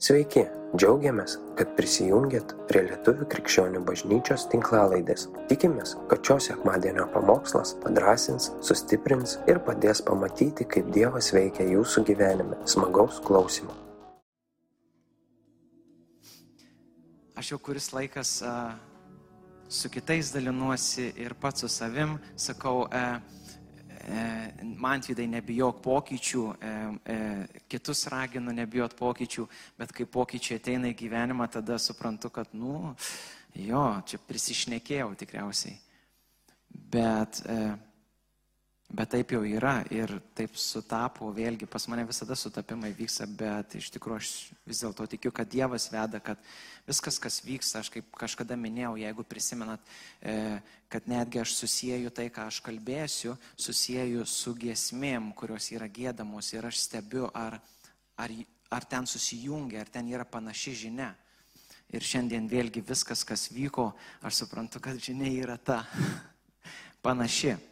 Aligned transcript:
Sveiki, 0.00 0.46
džiaugiamės, 0.80 1.34
kad 1.58 1.74
prisijungiat 1.76 2.54
prie 2.70 2.86
Lietuvių 2.86 3.26
krikščionių 3.34 3.82
bažnyčios 3.84 4.46
tinklalaidės. 4.48 5.26
Tikimės, 5.50 5.90
kad 6.08 6.24
šios 6.24 6.46
sekmadienio 6.48 7.04
pamokslas 7.12 7.74
padrasins, 7.82 8.46
sustiprins 8.64 9.34
ir 9.44 9.60
padės 9.66 10.00
pamatyti, 10.06 10.64
kaip 10.64 10.88
Dievas 10.94 11.28
veikia 11.36 11.66
jūsų 11.68 12.06
gyvenime. 12.08 12.56
Smagaus 12.64 13.20
klausimų. 13.26 13.76
Aš 17.36 17.52
jau 17.52 17.60
kuris 17.68 17.92
laikas 17.92 18.38
a, 18.40 18.54
su 19.68 19.92
kitais 19.92 20.32
dalinuosi 20.32 21.10
ir 21.20 21.36
pats 21.36 21.60
su 21.60 21.68
savim 21.68 22.16
sakau, 22.40 22.86
a, 22.88 23.20
man 24.80 25.02
vidai 25.04 25.26
nebijok 25.30 25.82
pokyčių, 25.84 26.42
e, 26.52 26.70
e, 27.12 27.18
kitus 27.68 28.06
raginu 28.12 28.52
nebijot 28.54 28.96
pokyčių, 28.98 29.46
bet 29.78 29.92
kai 29.92 30.06
pokyčiai 30.06 30.60
ateina 30.60 30.90
į 30.90 30.96
gyvenimą, 31.02 31.48
tada 31.52 31.78
suprantu, 31.78 32.30
kad, 32.30 32.54
nu, 32.56 32.94
jo, 33.54 33.84
čia 34.06 34.20
prisišnekėjau 34.28 35.12
tikriausiai. 35.20 35.76
Bet 36.70 37.42
e, 37.44 37.60
Bet 38.90 39.12
taip 39.14 39.30
jau 39.30 39.44
yra 39.46 39.84
ir 39.94 40.10
taip 40.34 40.56
sutapo, 40.58 41.28
vėlgi 41.30 41.68
pas 41.70 41.84
mane 41.86 42.02
visada 42.08 42.34
sutapimai 42.34 42.88
vyksta, 42.98 43.22
bet 43.38 43.76
iš 43.78 43.86
tikrųjų 43.94 44.18
aš 44.18 44.30
vis 44.66 44.80
dėlto 44.82 45.06
tikiu, 45.12 45.30
kad 45.30 45.46
Dievas 45.46 45.86
veda, 45.92 46.18
kad 46.18 46.42
viskas, 46.88 47.20
kas 47.22 47.36
vyksta, 47.46 47.84
aš 47.84 47.92
kaip 47.94 48.08
kažkada 48.18 48.58
minėjau, 48.58 48.96
jeigu 48.98 49.26
prisimenat, 49.30 49.94
e, 50.18 50.34
kad 50.90 51.06
netgi 51.06 51.38
aš 51.38 51.54
susijęju 51.60 52.10
tai, 52.18 52.26
ką 52.34 52.48
aš 52.50 52.58
kalbėsiu, 52.66 53.36
susijęju 53.54 54.26
su 54.26 54.56
giesmėm, 54.58 55.30
kurios 55.38 55.70
yra 55.70 55.86
gėdamos 55.86 56.50
ir 56.56 56.66
aš 56.66 56.82
stebiu, 56.88 57.30
ar, 57.30 57.60
ar, 58.18 58.36
ar 58.74 58.90
ten 58.90 59.06
susijungia, 59.06 59.84
ar 59.84 59.94
ten 60.00 60.10
yra 60.10 60.26
panaši 60.26 60.74
žinia. 60.82 61.12
Ir 61.94 62.02
šiandien 62.02 62.50
vėlgi 62.50 62.82
viskas, 62.82 63.22
kas 63.22 63.52
vyko, 63.54 63.92
aš 64.26 64.42
suprantu, 64.42 64.82
kad 64.82 64.98
žinia 64.98 65.30
yra 65.30 65.60
ta 65.62 65.84
panaši. 67.06 67.69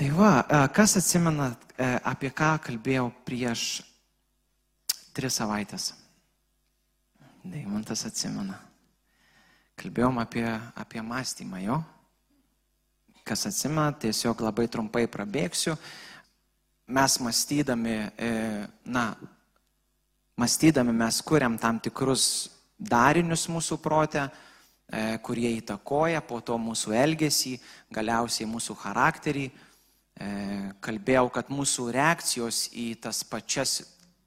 Tai 0.00 0.08
va, 0.16 0.46
e, 0.48 0.68
kas 0.72 0.96
atsimena, 0.96 1.50
e, 1.76 1.86
apie 2.08 2.30
ką 2.32 2.54
kalbėjau 2.64 3.10
prieš 3.20 3.82
tris 5.12 5.36
savaitės? 5.36 5.90
Deimantas 7.44 8.06
atsimena. 8.08 8.56
Kalbėjom 9.76 10.22
apie, 10.24 10.46
apie 10.80 11.04
mąstymą 11.04 11.60
jo. 11.66 11.78
Kas 13.28 13.44
atsimena, 13.52 13.92
tiesiog 13.92 14.40
labai 14.40 14.70
trumpai 14.72 15.04
prabėgsiu. 15.04 15.76
Mes 16.88 17.20
mąstydami, 17.20 18.00
e, 18.16 18.32
na, 18.88 19.06
mąstydami 20.32 20.96
mes 20.96 21.20
kuriam 21.20 21.60
tam 21.60 21.76
tikrus 21.76 22.48
darinius 22.78 23.50
mūsų 23.52 23.76
protę, 23.76 24.30
kurie 25.22 25.58
įtakoja 25.60 26.24
po 26.26 26.40
to 26.40 26.56
mūsų 26.58 26.96
elgesį, 26.98 27.58
galiausiai 27.92 28.48
mūsų 28.48 28.74
charakterį 28.80 29.50
kalbėjau, 30.84 31.28
kad 31.32 31.50
mūsų 31.52 31.88
reakcijos 31.94 32.68
į 32.76 32.94
tas 33.00 33.22
pačias, 33.24 33.80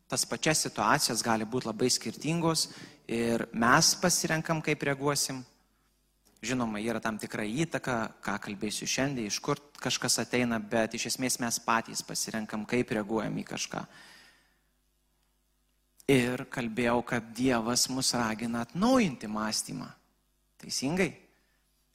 tas 0.10 0.26
pačias 0.26 0.64
situacijas 0.66 1.22
gali 1.26 1.46
būti 1.46 1.70
labai 1.70 1.90
skirtingos 1.94 2.70
ir 3.08 3.46
mes 3.54 3.94
pasirenkam, 4.02 4.62
kaip 4.62 4.84
reaguosim. 4.84 5.44
Žinoma, 6.44 6.82
yra 6.84 7.00
tam 7.00 7.16
tikra 7.16 7.46
įtaka, 7.48 8.18
ką 8.20 8.34
kalbėsiu 8.48 8.88
šiandien, 8.90 9.30
iš 9.30 9.38
kur 9.40 9.62
kažkas 9.80 10.20
ateina, 10.26 10.58
bet 10.60 10.98
iš 10.98 11.14
esmės 11.14 11.38
mes 11.40 11.60
patys 11.64 12.02
pasirenkam, 12.04 12.66
kaip 12.68 12.92
reaguojam 12.92 13.38
į 13.40 13.46
kažką. 13.48 13.84
Ir 16.12 16.44
kalbėjau, 16.52 16.98
kad 17.08 17.30
Dievas 17.38 17.88
mus 17.88 18.12
ragina 18.18 18.66
atnaujinti 18.66 19.30
mąstymą. 19.32 19.88
Teisingai? 20.60 21.14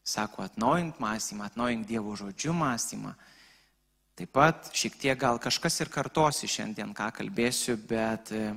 Sako, 0.01 0.47
atnaujink 0.47 0.97
mąstymą, 0.97 1.45
atnaujink 1.45 1.85
Dievo 1.91 2.17
žodžių 2.17 2.55
mąstymą. 2.57 3.13
Taip 4.19 4.33
pat 4.35 4.73
šiek 4.75 4.97
tiek 4.99 5.19
gal 5.21 5.37
kažkas 5.39 5.77
ir 5.79 5.93
kartosi 5.95 6.49
šiandien, 6.51 6.91
ką 6.91 7.05
kalbėsiu, 7.15 7.77
bet, 7.87 8.33
e, 8.35 8.49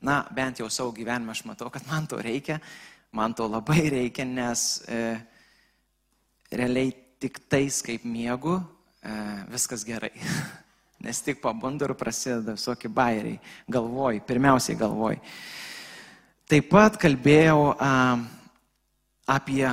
na, 0.00 0.22
bent 0.32 0.62
jau 0.62 0.70
savo 0.72 0.94
gyvenime 0.96 1.34
aš 1.34 1.42
matau, 1.44 1.68
kad 1.68 1.84
man 1.90 2.06
to 2.08 2.16
reikia, 2.16 2.56
man 3.12 3.34
to 3.36 3.44
labai 3.44 3.90
reikia, 3.92 4.24
nes 4.24 4.64
e, 4.88 5.02
realiai 6.48 6.94
tik 7.20 7.42
tais, 7.44 7.82
kaip 7.84 8.08
miegu, 8.08 8.56
e, 9.04 9.20
viskas 9.52 9.84
gerai. 9.84 10.14
Nes 11.04 11.20
tik 11.20 11.42
pabundu 11.44 11.84
ir 11.84 11.92
prasideda 11.92 12.56
visokie 12.56 12.88
bairiai. 12.88 13.36
Galvoj, 13.68 14.22
pirmiausiai 14.24 14.80
galvoj. 14.80 15.20
Taip 16.48 16.70
pat 16.72 16.96
kalbėjau 16.96 17.74
a, 17.76 17.94
apie 19.28 19.66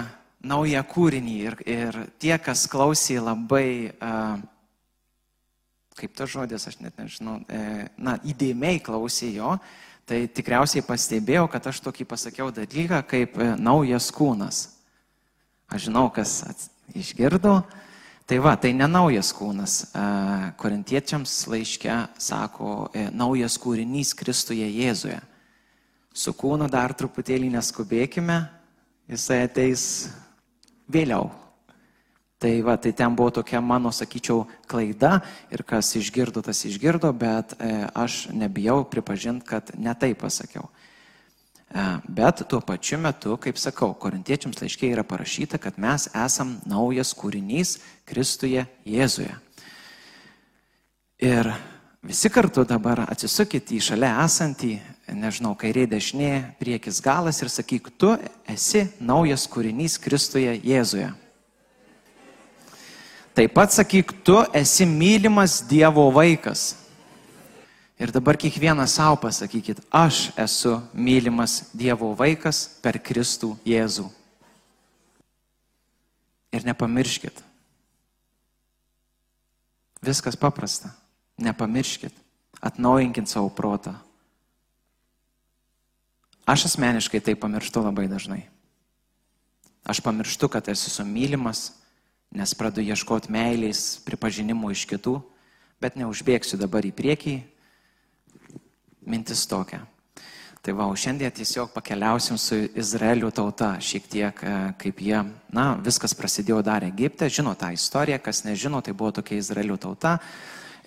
naują 0.43 0.83
kūrinį 0.83 1.43
ir, 1.47 1.61
ir 1.63 2.05
tie, 2.19 2.35
kas 2.43 2.67
klausė 2.67 3.21
labai 3.23 3.93
a, 4.03 4.41
kaip 5.97 6.15
tas 6.17 6.31
žodis, 6.31 6.67
aš 6.67 6.79
net 6.81 6.97
nežinau, 6.99 7.39
e, 7.47 7.87
na, 7.97 8.17
įdėmiai 8.25 8.81
klausė 8.83 9.31
jo, 9.35 9.55
tai 10.09 10.25
tikriausiai 10.27 10.85
pastebėjau, 10.85 11.47
kad 11.51 11.69
aš 11.71 11.81
tokį 11.85 12.07
pasakiau 12.09 12.51
dalyką 12.53 13.01
kaip 13.09 13.37
e, 13.37 13.49
naujas 13.61 14.09
kūnas. 14.13 14.65
Aš 15.73 15.87
žinau, 15.87 16.09
kas 16.13 16.41
išgirdo. 16.93 17.61
Tai 18.23 18.37
va, 18.39 18.53
tai 18.55 18.71
ne 18.75 18.87
naujas 18.87 19.33
kūnas. 19.35 19.77
E, 19.83 20.07
korintiečiams 20.61 21.35
laiške 21.51 21.99
sako 22.21 22.89
naujas 23.11 23.59
kūrinys 23.59 24.15
Kristuje 24.17 24.67
Jėzuje. 24.69 25.19
Su 26.13 26.35
kūnu 26.37 26.67
dar 26.69 26.93
truputėlį 26.93 27.49
neskubėkime, 27.55 28.43
jisai 29.09 29.43
ateis 29.47 29.85
vėliau. 30.85 31.31
Tai 32.43 32.61
va, 32.61 32.75
tai 32.75 32.91
ten 32.91 33.15
buvo 33.15 33.31
tokia 33.31 33.61
mano, 33.63 33.87
sakyčiau, 33.95 34.41
klaida 34.67 35.21
ir 35.47 35.61
kas 35.63 35.93
išgirdo, 35.95 36.41
tas 36.43 36.65
išgirdo, 36.67 37.13
bet 37.15 37.53
e, 37.55 37.85
aš 37.95 38.25
nebijau 38.35 38.81
pripažinti, 38.83 39.47
kad 39.47 39.71
ne 39.79 39.93
taip 39.95 40.19
pasakiau. 40.25 40.65
E, 40.67 41.85
bet 42.03 42.43
tuo 42.51 42.59
pačiu 42.59 42.99
metu, 42.99 43.37
kaip 43.39 43.55
sakau, 43.55 43.93
korintiečiams 43.95 44.59
laiškiai 44.59 44.91
yra 44.91 45.07
parašyta, 45.07 45.55
kad 45.55 45.79
mes 45.79 46.09
esam 46.11 46.57
naujas 46.67 47.15
kūrinys 47.15 47.77
Kristuje 48.03 48.67
Jėzuje. 48.83 49.39
Ir 51.23 51.53
visi 52.03 52.27
kartu 52.27 52.67
dabar 52.67 53.05
atsisukit 53.07 53.71
į 53.71 53.79
šalia 53.87 54.17
esantį, 54.27 54.75
nežinau, 55.15 55.55
kairė 55.55 55.87
dešinė, 55.95 56.59
priekis 56.59 56.99
galas 56.99 57.39
ir 57.39 57.55
sakyk, 57.55 57.93
tu 57.95 58.17
esi 58.51 58.89
naujas 58.99 59.47
kūrinys 59.47 59.95
Kristuje 60.03 60.59
Jėzuje. 60.59 61.22
Taip 63.33 63.53
pat 63.53 63.73
sakyk, 63.73 64.13
tu 64.23 64.37
esi 64.53 64.85
mylimas 64.85 65.63
Dievo 65.65 66.05
vaikas. 66.13 66.75
Ir 67.97 68.11
dabar 68.13 68.37
kiekvienas 68.37 68.93
savo 68.97 69.17
pasakykit, 69.21 69.81
aš 69.89 70.29
esu 70.37 70.75
mylimas 70.93 71.71
Dievo 71.73 72.11
vaikas 72.17 72.67
per 72.81 72.99
Kristų 73.01 73.55
Jėzų. 73.65 74.05
Ir 76.53 76.65
nepamirškit. 76.67 77.41
Viskas 80.03 80.37
paprasta. 80.37 80.91
Nepamirškit. 81.41 82.13
Atnaujinkit 82.61 83.27
savo 83.27 83.49
protą. 83.49 83.95
Aš 86.45 86.67
asmeniškai 86.69 87.23
tai 87.23 87.33
pamirštu 87.39 87.81
labai 87.81 88.05
dažnai. 88.11 88.43
Aš 89.83 90.03
pamirštu, 90.03 90.49
kad 90.51 90.67
esu 90.69 91.05
mylimas 91.07 91.71
nes 92.33 92.53
pradedu 92.57 92.83
ieškoti 92.89 93.31
meilės, 93.33 94.01
pripažinimo 94.05 94.71
iš 94.73 94.87
kitų, 94.89 95.19
bet 95.81 95.97
neužbėgsiu 95.99 96.57
dabar 96.57 96.85
į 96.85 96.93
priekį. 96.95 97.35
Mintis 99.05 99.43
tokia. 99.49 99.83
Tai 100.63 100.71
va, 100.79 100.85
šiandien 100.95 101.33
tiesiog 101.35 101.73
pakeliausim 101.75 102.37
su 102.39 102.55
Izraelio 102.79 103.27
tauta, 103.35 103.73
šiek 103.83 104.05
tiek 104.07 104.37
e, 104.47 104.51
kaip 104.79 105.01
jie, 105.03 105.17
na, 105.51 105.65
viskas 105.83 106.15
prasidėjo 106.15 106.61
dar 106.63 106.85
Egipte, 106.87 107.27
žino 107.27 107.51
tą 107.59 107.73
istoriją, 107.75 108.21
kas 108.23 108.45
nežino, 108.45 108.79
tai 108.79 108.93
buvo 108.95 109.11
tokia 109.17 109.41
Izraelio 109.41 109.75
tauta. 109.75 110.13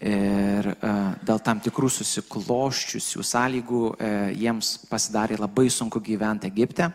Ir 0.01 0.71
e, 0.73 0.95
dėl 1.29 1.43
tam 1.45 1.61
tikrų 1.61 1.91
susikloščiusių 1.93 3.27
sąlygų 3.35 3.83
e, 3.93 4.09
jiems 4.41 4.73
pasidarė 4.89 5.37
labai 5.43 5.69
sunku 5.69 6.01
gyventi 6.01 6.49
Egipte. 6.49 6.89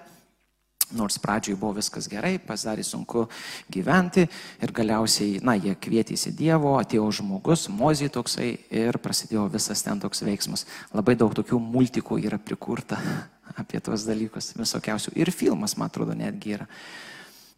Nors 0.98 1.20
pradžioj 1.22 1.58
buvo 1.60 1.76
viskas 1.78 2.08
gerai, 2.12 2.36
pasidarė 2.44 2.84
sunku 2.86 3.26
gyventi 3.72 4.26
ir 4.62 4.74
galiausiai, 4.76 5.40
na, 5.46 5.56
jie 5.60 5.76
kvietėsi 5.76 6.34
Dievo, 6.38 6.76
atėjo 6.80 7.10
žmogus, 7.22 7.68
mozė 7.72 8.10
toksai 8.14 8.50
ir 8.70 9.00
prasidėjo 9.02 9.48
visas 9.54 9.84
ten 9.86 10.02
toks 10.04 10.24
veiksmas. 10.28 10.66
Labai 10.96 11.16
daug 11.20 11.36
tokių 11.38 11.60
multikų 11.62 12.20
yra 12.26 12.42
prikurta 12.42 13.00
apie 13.62 13.80
tuos 13.84 14.08
dalykus, 14.08 14.54
visokiausių. 14.58 15.16
Ir 15.20 15.32
filmas, 15.36 15.78
man 15.78 15.92
atrodo, 15.92 16.18
netgi 16.18 16.58
yra. 16.58 16.68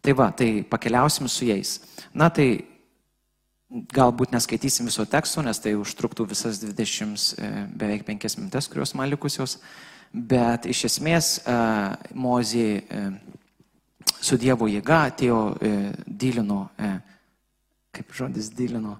Tai 0.04 0.12
va, 0.12 0.28
tai 0.36 0.60
pakeliausim 0.68 1.30
su 1.32 1.48
jais. 1.48 1.78
Na, 2.12 2.28
tai 2.28 2.66
galbūt 3.94 4.34
neskaitysim 4.34 4.86
viso 4.90 5.06
teksto, 5.08 5.42
nes 5.42 5.58
tai 5.62 5.74
užtruktų 5.78 6.26
visas 6.30 6.60
20, 6.62 7.24
e, 7.38 7.50
beveik 7.74 8.04
5 8.06 8.38
minutės, 8.38 8.68
kurios 8.70 8.94
man 8.94 9.10
likusios. 9.10 9.58
Bet 10.14 10.68
iš 10.70 10.84
esmės 10.90 11.30
e, 11.42 11.56
Mozė 12.14 12.68
e, 12.78 13.02
su 14.24 14.38
Dievo 14.40 14.68
jėga 14.70 15.02
atėjo 15.10 15.38
dylino, 16.06 16.62
kaip 17.92 18.14
žodis 18.16 18.46
dylino, 18.56 18.94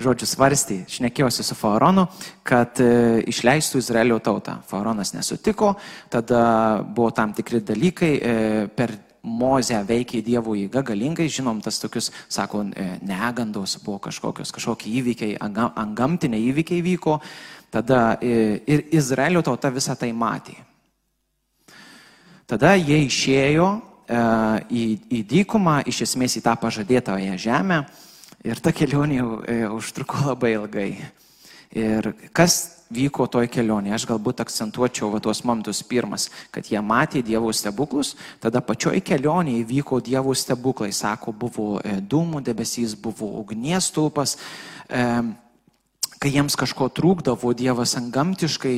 žodžiu 0.00 0.24
svarstė, 0.30 0.78
šnekėjosi 0.88 1.44
su 1.44 1.56
faraonu, 1.58 2.06
kad 2.48 2.80
išleistų 2.80 3.82
Izraelio 3.82 4.16
tautą. 4.24 4.56
Faraonas 4.70 5.12
nesutiko, 5.12 5.74
tada 6.08 6.40
buvo 6.80 7.10
tam 7.12 7.36
tikri 7.36 7.60
dalykai 7.60 8.12
per 8.72 8.96
Mozę 9.20 9.82
veikia 9.84 10.22
Dievo 10.24 10.54
jėga 10.56 10.80
galingai, 10.92 11.26
žinom, 11.28 11.58
tas 11.60 11.76
tokius, 11.82 12.08
sako, 12.32 12.62
negandos 13.04 13.76
buvo 13.84 13.98
kažkokios, 14.06 14.52
kažkokie 14.56 14.94
įvykiai, 14.96 15.34
angamtiniai 15.76 16.46
įvykiai 16.48 16.80
vyko, 16.86 17.18
tada 17.70 18.18
ir 18.22 18.86
Izraelio 18.94 19.42
tauta 19.46 19.70
visą 19.70 19.96
tai 19.98 20.10
matė. 20.12 20.56
Tada 22.50 22.74
jie 22.74 22.98
išėjo 23.06 23.68
į, 24.74 24.84
į 25.06 25.22
dykumą, 25.30 25.80
iš 25.86 26.02
esmės 26.08 26.34
į 26.40 26.44
tą 26.48 26.56
pažadėtąją 26.58 27.38
žemę 27.38 27.84
ir 28.42 28.58
ta 28.58 28.72
kelionė 28.74 29.22
užtruko 29.70 30.24
labai 30.32 30.56
ilgai. 30.56 30.90
Ir 31.70 32.10
kas 32.34 32.80
vyko 32.90 33.28
toj 33.30 33.46
kelionėje, 33.50 33.94
aš 33.94 34.06
galbūt 34.10 34.42
akcentuočiau 34.42 35.12
va 35.12 35.20
tuos 35.22 35.44
momentus 35.46 35.84
pirmas, 35.86 36.26
kad 36.50 36.66
jie 36.66 36.80
matė 36.82 37.22
Dievo 37.22 37.52
stebuklus, 37.54 38.16
tada 38.42 38.58
pačioj 38.58 38.98
kelionėje 39.06 39.68
vyko 39.68 40.00
Dievo 40.02 40.34
stebuklai, 40.34 40.90
sako, 40.90 41.30
buvo 41.30 41.68
e, 41.78 42.00
dūmų 42.02 42.42
debesys, 42.42 42.96
buvo 42.98 43.30
ugnies 43.38 43.92
tulpas, 43.94 44.34
e, 44.88 45.04
kai 46.20 46.34
jiems 46.34 46.56
kažko 46.60 46.90
trūkdavo, 46.92 47.54
Dievas 47.56 47.96
angamtiškai 47.96 48.76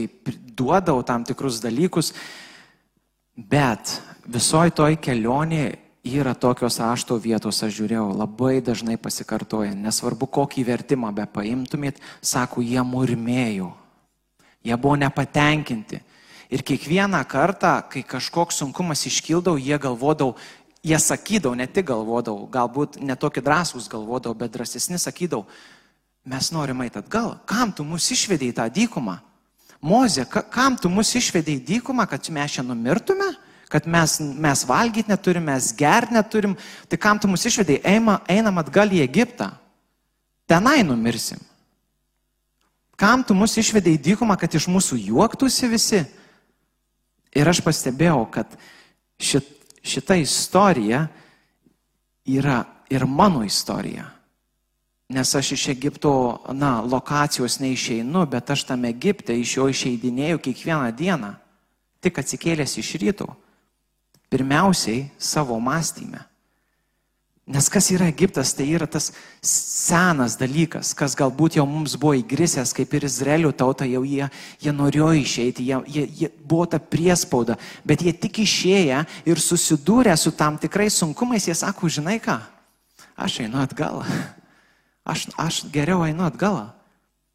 duodavo 0.55 1.03
tam 1.03 1.25
tikrus 1.27 1.59
dalykus, 1.63 2.13
bet 3.35 3.99
visoj 4.31 4.71
toj 4.79 4.99
kelionėje 5.03 5.73
yra 6.07 6.35
tokios 6.35 6.79
rašto 6.83 7.19
vietos, 7.23 7.59
aš 7.63 7.75
žiūrėjau, 7.79 8.09
labai 8.19 8.61
dažnai 8.63 8.97
pasikartoja, 8.99 9.75
nesvarbu 9.75 10.27
kokį 10.27 10.65
vertimą 10.67 11.13
be 11.15 11.27
paimtumėt, 11.31 12.01
sako, 12.23 12.63
jie 12.63 12.83
murmėjo, 12.83 13.73
jie 14.63 14.79
buvo 14.79 14.97
nepatenkinti. 15.03 16.03
Ir 16.53 16.63
kiekvieną 16.67 17.23
kartą, 17.31 17.79
kai 17.89 18.03
kažkoks 18.05 18.59
sunkumas 18.61 19.07
iškildavo, 19.09 19.59
jie 19.63 19.79
galvodavo, 19.83 20.35
jie 20.85 20.99
sakydavo, 20.99 21.55
ne 21.59 21.67
tik 21.71 21.87
galvodavo, 21.91 22.47
galbūt 22.51 22.99
netokį 23.03 23.47
drąsūs 23.47 23.87
galvodavo, 23.91 24.35
bet 24.39 24.53
drąsesni 24.59 24.99
sakydavo, 25.01 25.47
mes 26.25 26.51
norime 26.55 26.87
eiti 26.87 27.01
atgal, 27.01 27.37
kam 27.47 27.73
tu 27.75 27.85
mus 27.85 28.07
išvedai 28.15 28.53
į 28.53 28.57
tą 28.59 28.67
dykumą? 28.73 29.19
Mozė, 29.83 30.27
kam 30.27 30.77
tu 30.79 30.91
mus 30.93 31.11
išvedai 31.19 31.57
į 31.59 31.65
dykumą, 31.67 32.07
kad 32.11 32.29
mes 32.31 32.59
čia 32.59 32.67
numirtume? 32.67 33.33
kad 33.73 33.87
mes, 33.89 34.19
mes 34.21 34.65
valgyti 34.69 35.09
neturim, 35.09 35.47
mes 35.49 35.71
gerti 35.73 36.13
neturim, 36.13 36.53
tai 36.89 36.99
kam 37.01 37.17
tu 37.19 37.29
mus 37.29 37.47
išvedai, 37.49 37.79
Eima, 37.89 38.19
einam 38.29 38.61
atgal 38.61 38.93
į 38.93 39.01
Egiptą, 39.01 39.49
tenai 40.45 40.83
numirsim. 40.85 41.41
Kam 43.01 43.25
tu 43.25 43.33
mus 43.35 43.57
išvedai 43.57 43.97
į 43.97 44.03
dykumą, 44.11 44.37
kad 44.37 44.53
iš 44.53 44.69
mūsų 44.69 44.99
juoktųsi 45.09 45.71
visi? 45.73 46.03
Ir 47.33 47.49
aš 47.49 47.63
pastebėjau, 47.65 48.21
kad 48.35 48.53
šit, 49.17 49.49
šita 49.81 50.21
istorija 50.21 51.07
yra 52.29 52.61
ir 52.93 53.09
mano 53.09 53.41
istorija. 53.49 54.05
Nes 55.13 55.35
aš 55.37 55.53
iš 55.53 55.69
Egipto, 55.75 56.41
na, 56.57 56.81
lokacijos 56.81 57.59
neišeinu, 57.61 58.25
bet 58.33 58.51
aš 58.55 58.65
tam 58.71 58.87
Egipte 58.89 59.35
iš 59.37 59.57
jo 59.59 59.69
išeidinėjau 59.69 60.41
kiekvieną 60.47 60.89
dieną, 60.97 61.35
tik 62.01 62.21
atsikėlęs 62.23 62.79
iš 62.81 62.97
rytų 63.03 63.29
pirmiausiai 64.33 65.11
savo 65.19 65.59
mąstymę. 65.61 66.25
Nes 67.47 67.69
kas 67.69 67.91
yra 67.91 68.07
Egiptas, 68.07 68.55
tai 68.55 68.69
yra 68.71 68.87
tas 68.87 69.11
senas 69.45 70.39
dalykas, 70.39 70.95
kas 70.95 71.17
galbūt 71.19 71.59
jau 71.59 71.67
mums 71.67 71.99
buvo 71.99 72.15
įgrisęs, 72.17 72.71
kaip 72.73 72.95
ir 72.95 73.05
Izraelio 73.09 73.51
tauta, 73.53 73.85
jau 73.85 74.05
jie, 74.07 74.29
jie 74.63 74.73
norėjo 74.73 75.11
išeiti, 75.19 75.67
jie, 75.67 75.81
jie, 75.91 76.05
jie 76.21 76.31
buvo 76.47 76.69
ta 76.71 76.79
priespauda, 76.79 77.59
bet 77.85 78.07
jie 78.07 78.15
tik 78.15 78.41
išėję 78.47 79.03
ir 79.29 79.43
susidūrę 79.43 80.15
su 80.17 80.33
tam 80.39 80.57
tikrais 80.63 80.97
sunkumais, 81.03 81.51
jie 81.51 81.59
sako, 81.59 81.91
žinai 81.91 82.21
ką, 82.23 82.39
aš 83.19 83.43
einu 83.43 83.59
atgal, 83.61 84.01
aš, 85.05 85.29
aš 85.39 85.63
geriau 85.73 86.05
einu 86.07 86.27
atgal, 86.27 86.71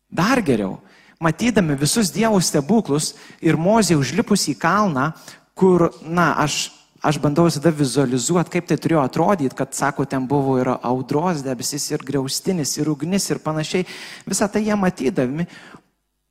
dar 0.09 0.41
geriau. 0.41 0.77
Matydami 1.19 1.73
visus 1.79 2.11
Dievo 2.13 2.37
stebuklus 2.43 3.15
ir 3.41 3.57
mozė 3.57 3.97
užlipus 3.97 4.45
į 4.51 4.57
kalną, 4.61 5.11
kur, 5.57 5.89
na, 6.05 6.35
aš 6.43 6.67
aš 7.01 7.19
bandau 7.21 7.45
visada 7.45 7.71
vizualizuoti, 7.71 8.51
kaip 8.51 8.67
tai 8.67 8.77
turėjo 8.81 9.03
atrodyti, 9.05 9.55
kad, 9.55 9.73
sako, 9.77 10.05
ten 10.09 10.25
buvo 10.27 10.57
ir 10.59 10.71
audros 10.75 11.43
debesis, 11.45 11.85
ir 11.91 12.03
griaustinis, 12.03 12.73
ir 12.79 12.89
ugnis, 12.91 13.29
ir 13.31 13.41
panašiai. 13.43 13.85
Visą 14.27 14.49
tai 14.51 14.65
jie 14.65 14.75
matydami 14.75 15.47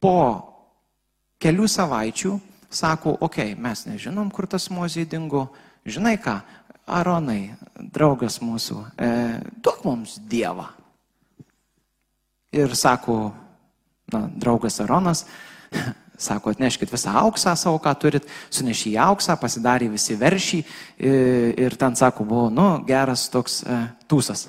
po 0.03 0.19
kelių 1.43 1.69
savaičių 1.71 2.35
sako, 2.71 3.17
okei, 3.21 3.53
okay, 3.55 3.61
mes 3.63 3.87
nežinom, 3.87 4.31
kur 4.35 4.49
tas 4.51 4.69
mozė 4.73 5.07
dingo, 5.09 5.47
žinai 5.87 6.17
ką, 6.21 6.41
Aronai, 6.87 7.57
draugas 7.91 8.37
mūsų, 8.39 8.77
e, 8.95 9.07
duok 9.59 9.81
mums 9.83 10.21
Dievą. 10.31 10.69
Ir 12.57 12.73
sako, 12.79 13.35
na, 14.13 14.27
draugas 14.33 14.81
Aronas, 14.81 15.27
Sako, 16.17 16.51
atneškit 16.51 16.89
visą 16.89 17.13
auksą 17.21 17.53
savo, 17.61 17.77
ką 17.83 17.93
turit, 18.01 18.25
sunešė 18.49 18.95
į 18.95 19.01
auksą, 19.05 19.35
pasidarė 19.37 19.91
visi 19.93 20.17
veršį 20.17 20.61
ir 21.61 21.77
ten, 21.77 21.97
sako, 21.99 22.25
buvo, 22.25 22.47
nu, 22.49 22.69
geras 22.89 23.27
toks 23.29 23.61
e, 23.61 23.81
tūsas. 24.09 24.47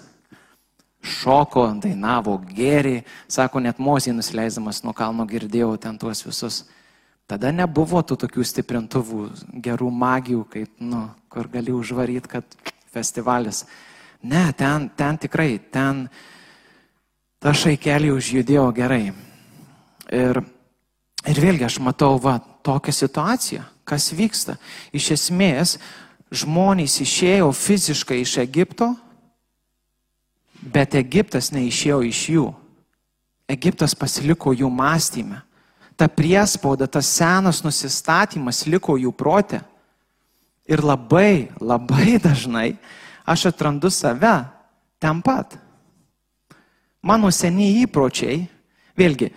Šoko, 1.04 1.65
dainavo, 1.83 2.38
gėri, 2.56 3.01
sako, 3.31 3.59
net 3.63 3.81
mozijai 3.83 4.15
nusileisdamas 4.15 4.80
nuo 4.86 4.95
kalno 4.95 5.27
girdėjau 5.27 5.74
ten 5.83 6.00
tuos 6.00 6.24
visus. 6.24 6.62
Tada 7.27 7.51
nebuvo 7.51 8.00
tų 8.00 8.15
tokių 8.24 8.48
stiprintuvų, 8.48 9.27
gerų 9.68 9.92
magijų, 9.92 10.45
kaip, 10.54 10.71
nu, 10.80 11.04
kur 11.27 11.51
gali 11.51 11.75
užvaryti, 11.75 12.31
kad 12.31 12.57
festivalis. 12.95 13.65
Ne, 14.24 14.48
ten, 14.56 14.88
ten 14.95 15.19
tikrai, 15.19 15.57
ten 15.59 16.06
ta 17.39 17.53
šaikelį 17.53 18.13
užjudėjo 18.17 18.67
gerai. 18.75 19.11
Ir 20.11 20.41
Ir 21.27 21.41
vėlgi 21.43 21.65
aš 21.67 21.79
matau, 21.83 22.15
va, 22.21 22.37
tokią 22.63 22.93
situaciją, 22.95 23.65
kas 23.87 24.11
vyksta. 24.15 24.55
Iš 24.95 25.11
esmės, 25.17 25.75
žmonės 26.31 27.01
išėjo 27.03 27.49
fiziškai 27.56 28.21
iš 28.21 28.37
Egipto, 28.44 28.94
bet 30.61 30.95
Egiptas 30.95 31.51
neišėjo 31.56 31.99
iš 32.07 32.21
jų. 32.35 32.45
Egiptas 33.47 33.95
pasiliko 33.95 34.53
jų 34.56 34.71
mąstymę. 34.71 35.41
Ta 35.97 36.07
priespauda, 36.07 36.87
tas 36.87 37.09
senas 37.09 37.63
nusistatymas 37.65 38.65
liko 38.69 38.95
jų 38.99 39.11
protė. 39.17 39.63
Ir 40.67 40.83
labai, 40.83 41.49
labai 41.59 42.19
dažnai 42.23 42.75
aš 43.27 43.49
atrandu 43.51 43.91
save 43.91 44.37
ten 44.99 45.23
pat. 45.23 45.57
Mano 47.07 47.30
seniai 47.31 47.85
įpročiai, 47.85 48.42
vėlgi, 48.99 49.31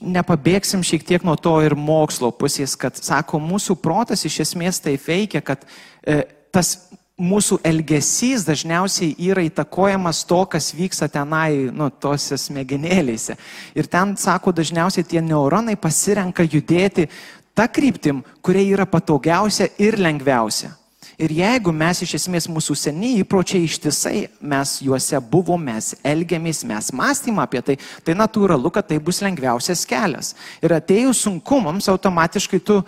nepabėgsim 0.00 0.84
šiek 0.86 1.04
tiek 1.06 1.24
nuo 1.26 1.34
to 1.36 1.56
ir 1.64 1.74
mokslo 1.74 2.30
pusės, 2.30 2.76
kad, 2.78 2.96
sako, 2.96 3.40
mūsų 3.42 3.76
protas 3.82 4.22
iš 4.28 4.42
esmės 4.46 4.78
tai 4.84 4.94
veikia, 5.00 5.42
kad 5.44 5.64
e, 6.06 6.22
tas 6.54 6.76
mūsų 7.22 7.58
elgesys 7.66 8.46
dažniausiai 8.46 9.14
yra 9.30 9.44
įtakojamas 9.46 10.22
to, 10.28 10.40
kas 10.50 10.72
vyksta 10.74 11.08
tenai, 11.12 11.68
nu, 11.74 11.90
tose 11.90 12.38
smegenėlėse. 12.40 13.36
Ir 13.78 13.88
ten, 13.90 14.14
sako, 14.18 14.54
dažniausiai 14.56 15.06
tie 15.06 15.22
neuronai 15.24 15.76
pasirenka 15.80 16.46
judėti 16.46 17.08
tą 17.54 17.68
kryptim, 17.68 18.22
kuria 18.42 18.64
yra 18.76 18.86
patogiausia 18.88 19.68
ir 19.82 19.98
lengviausia. 20.00 20.72
Ir 21.20 21.32
jeigu 21.36 21.72
mes 21.76 22.00
iš 22.04 22.14
esmės 22.16 22.48
mūsų 22.48 22.76
seniai 22.78 23.20
įpročiai 23.20 23.66
ištisai, 23.66 24.16
mes 24.40 24.78
juose 24.84 25.20
buvom, 25.20 25.60
mes 25.60 25.92
elgiamės, 26.06 26.62
mes 26.68 26.90
mąstym 26.96 27.40
apie 27.42 27.60
tai, 27.64 27.76
tai 28.04 28.16
natūralu, 28.16 28.72
kad 28.72 28.88
tai 28.88 28.98
bus 29.02 29.20
lengviausias 29.24 29.84
kelias. 29.88 30.32
Ir 30.64 30.72
atėjus 30.76 31.24
sunkumams, 31.26 31.90
automatiškai 31.92 32.62
tu, 32.64 32.80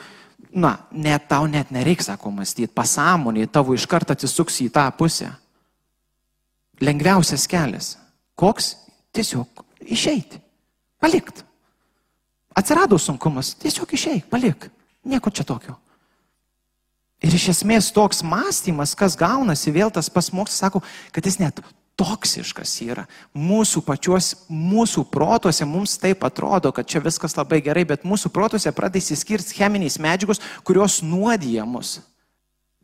na, 0.54 0.76
net 0.90 1.28
tau 1.28 1.48
net 1.50 1.72
nereiks, 1.74 2.08
sako, 2.08 2.32
mąstyti, 2.32 2.72
pasąmonė 2.72 3.46
tavo 3.52 3.76
iš 3.76 3.86
karto 3.90 4.16
atsisuks 4.16 4.62
į 4.64 4.70
tą 4.74 4.86
pusę. 4.96 5.28
Lengviausias 6.82 7.46
kelias. 7.50 7.94
Koks? 8.34 8.74
Tiesiog 9.14 9.62
išeiti. 9.84 10.40
Palikt. 10.98 11.44
Atsirado 12.56 12.98
sunkumas, 12.98 13.52
tiesiog 13.60 13.92
išeik, 13.94 14.26
palik. 14.30 14.70
Nieko 15.04 15.30
čia 15.30 15.44
tokio. 15.44 15.76
Ir 17.22 17.34
iš 17.36 17.48
esmės 17.54 17.92
toks 17.94 18.24
mąstymas, 18.26 18.96
kas 18.98 19.16
gaunasi, 19.16 19.72
vėl 19.72 19.92
tas 19.94 20.10
pasmokslas 20.12 20.58
sako, 20.64 20.82
kad 21.14 21.24
jis 21.24 21.38
net 21.40 21.62
toksiškas 21.98 22.72
yra. 22.84 23.04
Mūsų 23.38 23.84
pačios, 23.86 24.32
mūsų 24.50 25.06
protuose 25.12 25.66
mums 25.68 25.94
taip 26.02 26.24
atrodo, 26.26 26.72
kad 26.74 26.88
čia 26.90 27.02
viskas 27.04 27.36
labai 27.38 27.60
gerai, 27.64 27.84
bet 27.86 28.06
mūsų 28.08 28.32
protuose 28.34 28.72
pradeda 28.74 29.02
įsiskirti 29.02 29.60
cheminiais 29.60 30.00
medžiagos, 30.02 30.42
kurios 30.66 31.00
nuodija 31.06 31.66
mus. 31.68 32.00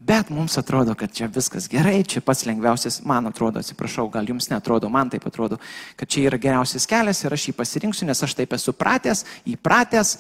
Bet 0.01 0.31
mums 0.33 0.57
atrodo, 0.57 0.95
kad 0.97 1.13
čia 1.13 1.27
viskas 1.29 1.67
gerai, 1.69 1.99
čia 2.09 2.23
pats 2.25 2.47
lengviausias, 2.49 3.03
man 3.05 3.29
atrodo, 3.29 3.61
atsiprašau, 3.61 4.07
gal 4.09 4.25
jums 4.31 4.49
netrodo, 4.49 4.89
man 4.89 5.11
taip 5.13 5.27
atrodo, 5.29 5.59
kad 6.01 6.09
čia 6.09 6.31
yra 6.31 6.39
geriausias 6.41 6.89
kelias 6.89 7.21
ir 7.21 7.37
aš 7.37 7.51
jį 7.51 7.55
pasirinksiu, 7.59 8.09
nes 8.09 8.25
aš 8.25 8.39
taip 8.39 8.55
esu 8.57 8.73
pratęs, 8.73 9.27
įpratęs, 9.53 10.15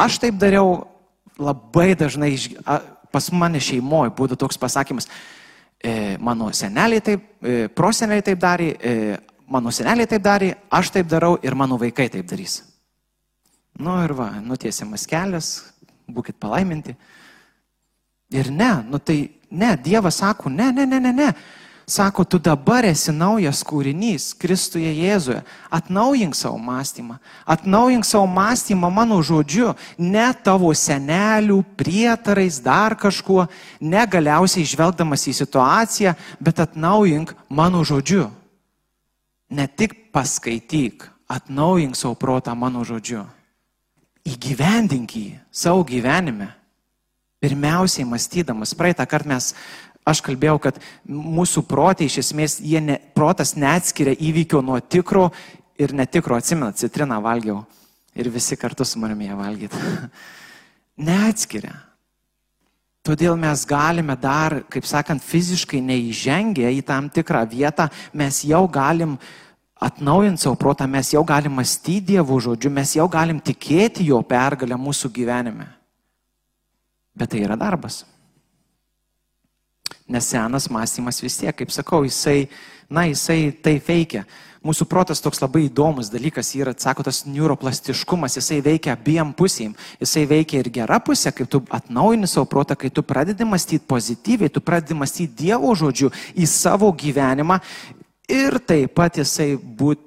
aš 0.00 0.16
taip 0.22 0.40
dariau 0.40 0.86
labai 1.36 1.90
dažnai, 1.98 2.32
pas 3.12 3.30
mane 3.32 3.60
šeimoje 3.60 4.14
būtų 4.16 4.40
toks 4.40 4.60
pasakymas, 4.60 5.08
E, 5.82 6.16
mano 6.20 6.52
seneliai 6.54 7.02
taip, 7.02 7.22
e, 7.42 7.66
proseneliai 7.74 8.22
taip 8.22 8.38
darė, 8.38 8.68
e, 8.78 9.16
mano 9.50 9.72
seneliai 9.74 10.06
taip 10.06 10.22
darė, 10.22 10.52
aš 10.70 10.92
taip 10.94 11.08
darau 11.10 11.32
ir 11.42 11.56
mano 11.58 11.74
vaikai 11.74 12.06
taip 12.08 12.28
darys. 12.30 12.60
Nu 13.82 13.96
ir 14.04 14.14
va, 14.14 14.28
nutiesiamas 14.38 15.08
kelias, 15.10 15.48
būkite 16.06 16.38
palaiminti. 16.38 16.94
Ir 18.30 18.52
ne, 18.54 18.70
nu 18.86 19.00
tai 19.02 19.24
ne, 19.50 19.72
Dievas 19.82 20.20
sako, 20.22 20.52
ne, 20.54 20.70
ne, 20.70 20.86
ne, 20.86 21.00
ne, 21.02 21.12
ne. 21.12 21.28
Sako, 21.86 22.24
tu 22.24 22.38
dabar 22.38 22.86
esi 22.86 23.10
naujas 23.10 23.64
kūrinys 23.66 24.30
Kristuje 24.38 24.92
Jėzuje. 24.94 25.40
Atnaujink 25.70 26.36
savo 26.38 26.58
mąstymą. 26.58 27.18
Atnaujink 27.46 28.06
savo 28.06 28.26
mąstymą 28.30 28.90
mano 28.90 29.18
žodžiu, 29.22 29.74
ne 29.98 30.28
tavo 30.44 30.70
senelių, 30.74 31.58
prietarais, 31.76 32.60
dar 32.62 32.94
kažkuo, 32.94 33.48
ne 33.80 34.06
galiausiai 34.06 34.68
žvelgdamas 34.68 35.26
į 35.26 35.34
situaciją, 35.42 36.14
bet 36.38 36.62
atnaujink 36.62 37.34
mano 37.50 37.82
žodžiu. 37.82 38.30
Ne 39.50 39.66
tik 39.66 40.12
paskaityk, 40.14 41.10
atnaujink 41.28 41.98
savo 41.98 42.14
protą 42.14 42.54
mano 42.54 42.86
žodžiu. 42.86 43.26
Įgyvendink 44.22 45.18
jį 45.18 45.28
savo 45.50 45.82
gyvenime. 45.82 46.52
Pirmiausiai 47.42 48.06
mąstydamas, 48.06 48.70
praeitą 48.78 49.02
kartą 49.10 49.32
mes 49.34 49.48
Aš 50.08 50.22
kalbėjau, 50.26 50.56
kad 50.58 50.78
mūsų 51.06 51.62
protai 51.68 52.08
iš 52.08 52.18
esmės, 52.24 52.58
ne, 52.60 52.98
protas 53.14 53.54
neatskiria 53.54 54.16
įvykio 54.18 54.62
nuo 54.64 54.80
tikro 54.82 55.28
ir 55.78 55.94
netikro. 55.94 56.34
Atsimenat, 56.38 56.80
citriną 56.80 57.20
valgiau 57.22 57.62
ir 58.18 58.28
visi 58.32 58.58
kartu 58.58 58.84
su 58.84 58.98
manimi 58.98 59.30
ją 59.30 59.38
valgyti. 59.38 59.78
neatskiria. 61.08 61.76
Todėl 63.02 63.34
mes 63.34 63.64
galime 63.66 64.14
dar, 64.14 64.60
kaip 64.70 64.86
sakant, 64.86 65.22
fiziškai 65.26 65.80
neįžengę 65.82 66.68
į 66.70 66.84
tam 66.86 67.08
tikrą 67.10 67.42
vietą, 67.50 67.88
mes 68.14 68.44
jau 68.46 68.62
galim 68.70 69.16
atnaujinti 69.82 70.44
savo 70.44 70.54
protą, 70.58 70.86
mes 70.86 71.10
jau 71.10 71.24
galim 71.26 71.56
mąstyti 71.58 72.12
Dievo 72.12 72.38
žodžiu, 72.38 72.70
mes 72.70 72.94
jau 72.94 73.08
galim 73.10 73.40
tikėti 73.42 74.06
jo 74.06 74.20
pergalę 74.22 74.78
mūsų 74.78 75.10
gyvenime. 75.14 75.66
Bet 77.18 77.34
tai 77.34 77.42
yra 77.42 77.58
darbas. 77.58 78.04
Nes 80.08 80.28
senas 80.28 80.68
mąstymas 80.70 81.22
vis 81.22 81.38
tiek, 81.40 81.54
kaip 81.56 81.70
sakau, 81.74 82.02
jisai, 82.06 82.48
na, 82.90 83.06
jisai 83.10 83.52
tai 83.64 83.78
veikia. 83.82 84.24
Mūsų 84.62 84.86
protas 84.86 85.18
toks 85.18 85.40
labai 85.42 85.64
įdomus 85.66 86.06
dalykas 86.12 86.52
yra, 86.54 86.70
sako, 86.78 87.02
tas 87.08 87.24
neuroplastiškumas, 87.26 88.36
jisai 88.38 88.60
veikia 88.62 88.92
abiem 88.94 89.32
pusėm. 89.34 89.72
Jisai 89.98 90.22
veikia 90.30 90.60
ir 90.62 90.70
gera 90.74 91.00
pusė, 91.02 91.32
kai 91.34 91.48
tu 91.50 91.64
atnaujini 91.66 92.30
savo 92.30 92.46
protą, 92.50 92.76
kai 92.78 92.92
tu 92.94 93.02
pradedi 93.02 93.46
mąstyti 93.48 93.82
pozityviai, 93.90 94.52
tu 94.54 94.62
pradedi 94.62 94.94
mąstyti 94.94 95.34
Dievo 95.42 95.74
žodžiu 95.74 96.12
į 96.38 96.46
savo 96.46 96.92
gyvenimą 96.94 97.58
ir 98.30 98.60
taip 98.62 98.94
pat 98.94 99.18
jisai 99.18 99.56
būt 99.58 99.98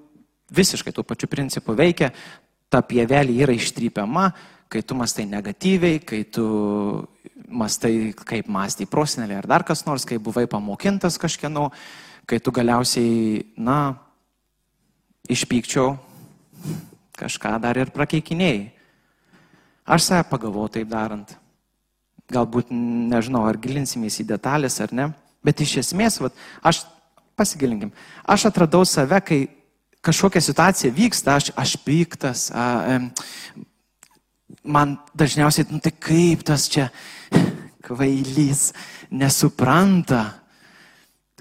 visiškai 0.56 0.94
tuo 0.96 1.04
pačiu 1.04 1.27
principu 1.27 1.75
veikia, 1.75 2.13
ta 2.70 2.80
pievelė 2.86 3.36
yra 3.44 3.56
ištrypiama, 3.56 4.30
kai 4.72 4.82
tu 4.88 4.96
mastai 4.98 5.27
negatyviai, 5.30 6.00
kai 6.00 6.24
tu 6.32 6.46
mastai, 7.50 8.14
kaip 8.25 8.50
mąstai 8.52 8.88
prosenelė 8.90 9.40
ar 9.40 9.48
dar 9.50 9.66
kas 9.68 9.86
nors, 9.88 10.06
kai 10.08 10.18
buvai 10.22 10.46
pamokintas 10.50 11.20
kažkieno, 11.22 11.70
kai 12.25 12.40
tu 12.42 12.54
galiausiai, 12.56 13.46
na, 13.58 13.96
išpykčiau, 15.30 15.96
kažką 17.18 17.56
dar 17.62 17.78
ir 17.80 17.94
prakeikinėjai. 17.94 18.72
Aš 19.86 20.10
save 20.10 20.25
pagalvoju 20.30 20.78
taip 20.80 20.90
darant. 20.90 21.36
Galbūt 22.34 22.72
nežinau, 22.74 23.44
ar 23.46 23.60
gilinsimės 23.62 24.18
į 24.24 24.28
detalės 24.32 24.80
ar 24.82 24.94
ne, 24.96 25.12
bet 25.46 25.62
iš 25.62 25.78
esmės, 25.84 26.18
vat, 26.24 26.34
aš 26.66 26.82
pasigilinkim, 27.38 27.92
aš 28.25 28.48
atradau 28.50 28.82
save, 28.90 29.20
kai 29.22 29.40
kažkokia 30.06 30.42
situacija 30.42 30.94
vyksta, 30.94 31.38
aš, 31.38 31.52
aš 31.58 31.75
piktas, 31.86 32.48
a, 32.50 32.98
man 34.66 34.98
dažniausiai, 35.18 35.68
nu 35.70 35.82
tai 35.84 35.94
kaip 35.94 36.42
tas 36.46 36.66
čia 36.72 36.90
kvailys 37.86 38.72
nesupranta 39.13 40.25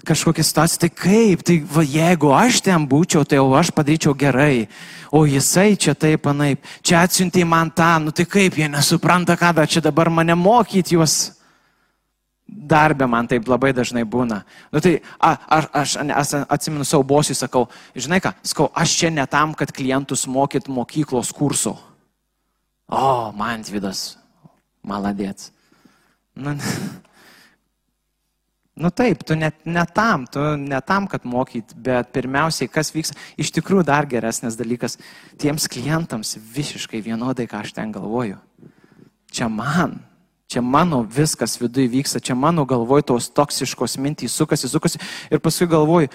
kažkokią 0.05 0.43
situaciją, 0.43 0.79
tai 0.79 0.89
kaip, 0.89 1.43
tai 1.43 1.57
va, 1.65 1.83
jeigu 1.83 2.29
aš 2.35 2.61
ten 2.65 2.85
būčiau, 2.87 3.25
tai 3.25 3.39
jau 3.39 3.49
aš 3.57 3.71
padaryčiau 3.73 4.13
gerai, 4.17 4.67
o 5.09 5.25
jisai 5.25 5.75
čia 5.79 5.95
taip 5.97 6.25
panaip, 6.27 6.61
čia 6.85 7.01
atsiuntė 7.05 7.45
man 7.47 7.71
tą, 7.73 7.95
nu 8.03 8.13
tai 8.15 8.27
kaip, 8.29 8.57
jie 8.59 8.69
nesupranta, 8.69 9.37
ką 9.39 9.53
da 9.57 9.65
čia 9.65 9.81
dabar 9.81 10.11
mane 10.13 10.37
mokyti 10.37 10.95
juos. 10.97 11.33
Darbė 12.45 13.07
man 13.09 13.25
taip 13.25 13.47
labai 13.49 13.71
dažnai 13.73 14.03
būna. 14.05 14.43
Nu 14.69 14.77
tai 14.77 14.99
a, 15.17 15.31
aš, 15.57 15.95
aš, 15.97 16.33
atsimenu 16.45 16.85
savo 16.85 17.01
bosui, 17.01 17.33
sakau, 17.33 17.65
žinai 17.97 18.19
ką, 18.21 18.35
sakau, 18.45 18.69
aš 18.69 18.93
čia 18.99 19.09
ne 19.09 19.25
tam, 19.25 19.55
kad 19.57 19.73
klientus 19.73 20.27
mokyt 20.29 20.69
mokyklos 20.69 21.33
kurso. 21.33 21.73
O, 22.85 23.33
man 23.33 23.65
Tvidas, 23.65 24.19
maladėts. 24.85 25.54
Nu, 26.35 26.55
nu 28.73 28.89
taip, 28.89 29.23
tu 29.23 29.35
net 29.39 29.55
ne 29.63 29.85
tam, 29.93 30.25
tu 30.27 30.39
ne 30.59 30.81
tam, 30.81 31.07
kad 31.07 31.23
mokyt, 31.23 31.71
bet 31.79 32.11
pirmiausiai, 32.11 32.67
kas 32.67 32.91
vyks, 32.91 33.13
iš 33.39 33.53
tikrųjų 33.55 33.85
dar 33.87 34.07
geresnis 34.11 34.57
dalykas, 34.59 34.97
tiems 35.39 35.69
klientams 35.71 36.35
visiškai 36.35 36.99
vienodai, 37.05 37.47
ką 37.47 37.63
aš 37.63 37.71
ten 37.77 37.93
galvoju. 37.95 38.41
Čia 39.31 39.47
man, 39.47 40.01
čia 40.51 40.59
mano 40.61 41.03
viskas 41.07 41.55
viduje 41.61 41.87
vyksta, 41.91 42.19
čia 42.19 42.35
mano 42.35 42.65
galvoj 42.67 43.05
tos 43.07 43.29
toksiškos 43.31 43.95
mintys 44.03 44.35
sukasi, 44.35 44.67
sukasi 44.67 44.99
ir 45.31 45.39
paskui 45.39 45.67
galvoju, 45.71 46.11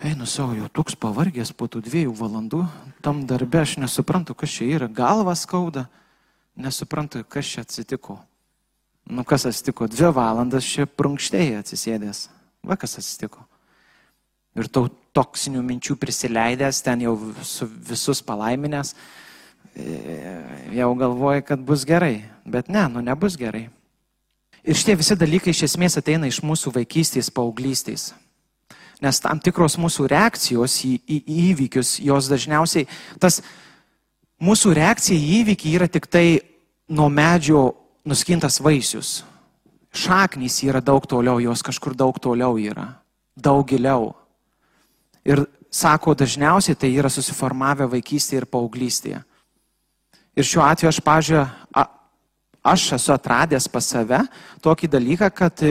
einu 0.00 0.26
savo, 0.26 0.56
jau 0.56 0.70
toks 0.72 0.96
pavargęs 0.96 1.52
po 1.52 1.68
tų 1.68 1.82
dviejų 1.84 2.16
valandų, 2.16 2.64
tam 3.04 3.26
darbe 3.28 3.60
aš 3.60 3.76
nesuprantu, 3.82 4.32
kas 4.32 4.56
čia 4.56 4.72
yra, 4.78 4.88
galva 4.88 5.36
skauda 5.36 5.88
nesuprantu, 6.56 7.20
kas 7.28 7.52
čia 7.52 7.66
atsitiko. 7.66 8.18
Nu, 9.08 9.24
kas 9.24 9.46
atsitiko? 9.48 9.88
Dvi 9.88 10.10
valandas 10.12 10.66
čia 10.68 10.84
prunkštėjai 10.86 11.62
atsisėdęs. 11.62 12.26
Va, 12.68 12.76
kas 12.76 12.98
atsitiko. 13.00 13.46
Ir 14.58 14.68
tau 14.72 14.90
toksinių 15.16 15.62
minčių 15.64 15.96
prisileidęs, 16.00 16.82
ten 16.84 17.06
jau 17.06 17.14
su 17.46 17.66
visus 17.66 18.20
palaiminęs, 18.26 18.92
e, 19.78 20.34
jau 20.76 20.90
galvoji, 20.98 21.46
kad 21.48 21.62
bus 21.64 21.86
gerai. 21.88 22.28
Bet 22.44 22.68
ne, 22.68 22.84
nu 22.92 23.00
nebus 23.04 23.38
gerai. 23.40 23.68
Ir 24.68 24.76
šitie 24.76 24.98
visi 25.00 25.16
dalykai 25.16 25.54
iš 25.54 25.64
esmės 25.70 25.96
ateina 25.96 26.28
iš 26.28 26.42
mūsų 26.44 26.74
vaikystės, 26.74 27.32
paauglystės. 27.32 28.10
Nes 29.00 29.22
tam 29.22 29.40
tikros 29.40 29.78
mūsų 29.78 30.08
reakcijos 30.10 30.80
į, 30.84 30.94
į, 31.06 31.18
į 31.22 31.42
įvykius, 31.52 31.96
jos 32.02 32.28
dažniausiai, 32.28 32.88
tas 33.22 33.40
mūsų 34.42 34.74
reakcija 34.76 35.16
į 35.16 35.36
įvykį 35.42 35.74
yra 35.78 35.88
tik 35.88 36.10
tai 36.10 36.40
nuo 36.90 37.06
medžio 37.08 37.70
nuskintas 38.08 38.58
vaisius. 38.64 39.22
Šaknys 39.94 40.60
yra 40.66 40.80
daug 40.84 41.04
toliau, 41.08 41.40
jos 41.40 41.62
kažkur 41.64 41.96
daug 41.96 42.16
toliau 42.20 42.58
yra, 42.60 42.90
daug 43.36 43.66
giliau. 43.68 44.12
Ir 45.24 45.44
sako, 45.70 46.14
dažniausiai 46.16 46.76
tai 46.76 46.92
yra 46.96 47.10
susiformavę 47.12 47.88
vaikystėje 47.92 48.42
ir 48.42 48.48
paauglystėje. 48.48 49.22
Ir 50.38 50.46
šiuo 50.46 50.62
atveju 50.64 50.92
aš, 50.92 51.00
pažiūrėjau, 51.04 51.86
aš 52.68 52.84
esu 52.98 53.14
atradęs 53.14 53.68
pas 53.72 53.86
save 53.94 54.20
tokį 54.64 54.90
dalyką, 54.92 55.30
kad 55.34 55.64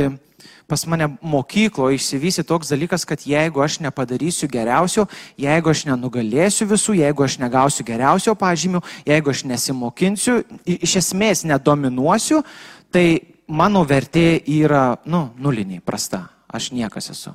pas 0.68 0.84
mane 0.86 1.08
mokykloje 1.22 1.96
išsivysi 1.96 2.44
toks 2.44 2.72
dalykas, 2.74 3.06
kad 3.08 3.24
jeigu 3.26 3.62
aš 3.64 3.80
nepadarysiu 3.86 4.50
geriausio, 4.52 5.08
jeigu 5.40 5.72
aš 5.72 5.86
nenugalėsiu 5.88 6.68
visų, 6.68 6.98
jeigu 7.00 7.24
aš 7.24 7.38
negausiu 7.40 7.86
geriausio 7.88 8.36
pažymių, 8.36 8.84
jeigu 9.08 9.32
aš 9.32 9.46
nesimokinsiu, 9.48 10.42
iš 10.66 10.98
esmės 11.02 11.46
nedominuosiu, 11.48 12.44
tai 12.92 13.08
mano 13.48 13.84
vertė 13.88 14.42
yra, 14.44 14.98
nu, 15.06 15.30
nuliniai, 15.40 15.84
prasta. 15.84 16.28
Aš 16.48 16.72
niekas 16.72 17.12
esu. 17.12 17.34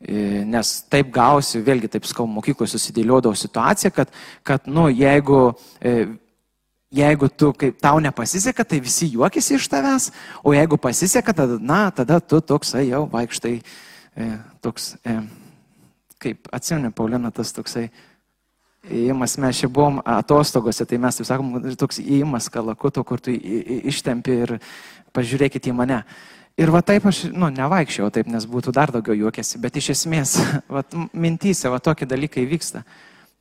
E, 0.00 0.42
nes 0.46 0.68
taip 0.90 1.10
gausi, 1.12 1.58
vėlgi 1.66 1.90
taip 1.92 2.06
skau, 2.08 2.24
mokykloje 2.30 2.72
susidėliodavo 2.72 3.34
situacija, 3.36 3.90
kad, 3.94 4.12
kad 4.46 4.68
nu, 4.70 4.86
jeigu 4.88 5.50
e, 5.82 6.06
jeigu 6.90 7.28
tu, 7.28 7.52
kaip 7.54 7.78
tau 7.80 8.00
nepasiseka, 8.02 8.64
tai 8.66 8.80
visi 8.82 9.12
juokiasi 9.14 9.56
iš 9.56 9.68
tavęs, 9.70 10.10
o 10.42 10.54
jeigu 10.54 10.78
pasiseka, 10.80 11.34
tada, 11.36 11.58
na, 11.62 11.90
tada 11.94 12.20
tu 12.20 12.40
toksai 12.40 12.88
jau 12.88 13.04
vaikštai, 13.10 13.56
e, 14.16 14.30
toks, 14.62 14.96
e, 15.06 15.20
kaip 16.20 16.50
atsimeni, 16.52 16.90
Paulina, 16.94 17.30
tas 17.30 17.54
toksai 17.54 17.88
įėjimas, 18.90 19.36
mes 19.38 19.60
čia 19.62 19.70
buvom 19.70 20.00
atostogose, 20.02 20.86
tai 20.88 20.98
mes, 20.98 21.16
taip 21.20 21.28
sakom, 21.28 21.54
toks 21.78 22.00
įėjimas 22.02 22.50
kalakuto, 22.52 23.04
kur 23.06 23.22
tu 23.22 23.34
ištempi 23.34 24.36
ir 24.46 24.56
pažiūrėkit 25.14 25.70
į 25.70 25.76
mane. 25.76 26.02
Ir 26.60 26.72
va 26.74 26.82
taip 26.84 27.06
aš, 27.06 27.22
nu, 27.32 27.48
nevaikščiau 27.54 28.10
taip, 28.12 28.28
nes 28.28 28.44
būtų 28.50 28.74
dar 28.76 28.90
daugiau 28.92 29.14
juokėsi, 29.16 29.60
bet 29.62 29.78
iš 29.78 29.92
esmės, 29.94 30.34
va, 30.74 30.82
mintyse, 31.14 31.70
va 31.70 31.78
tokie 31.78 32.08
dalykai 32.08 32.44
vyksta. 32.50 32.82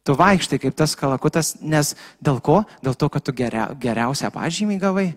Tu 0.10 0.16
vaikštai 0.18 0.58
kaip 0.58 0.74
tas 0.74 0.96
kalakutas, 0.98 1.52
nes 1.62 1.92
dėl 2.18 2.40
ko? 2.42 2.64
Dėl 2.82 2.96
to, 2.98 3.12
kad 3.14 3.22
tu 3.22 3.34
geria, 3.38 3.68
geriausią 3.78 4.32
pažymį 4.34 4.80
gavai. 4.82 5.12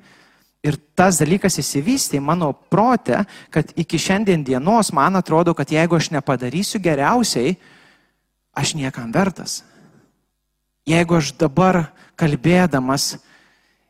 Ir 0.60 0.76
tas 0.92 1.16
dalykas 1.16 1.56
įsivystė 1.62 2.20
mano 2.20 2.50
prote, 2.52 3.22
kad 3.48 3.72
iki 3.72 3.96
šiandien 3.96 4.44
dienos 4.44 4.90
man 4.92 5.16
atrodo, 5.16 5.54
kad 5.56 5.72
jeigu 5.72 5.96
aš 5.96 6.10
nepadarysiu 6.12 6.82
geriausiai, 6.84 7.54
aš 8.52 8.74
niekam 8.76 9.08
vertas. 9.16 9.62
Jeigu 10.84 11.16
aš 11.16 11.32
dabar 11.40 11.86
kalbėdamas 12.20 13.14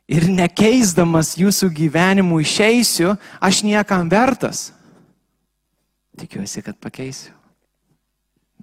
ir 0.07 0.29
nekeisdamas 0.31 1.33
jūsų 1.35 1.67
gyvenimų 1.81 2.39
išeisiu, 2.45 3.17
aš 3.43 3.65
niekam 3.67 4.07
vertas. 4.07 4.69
Tikiuosi, 6.15 6.63
kad 6.63 6.79
pakeisiu. 6.79 7.35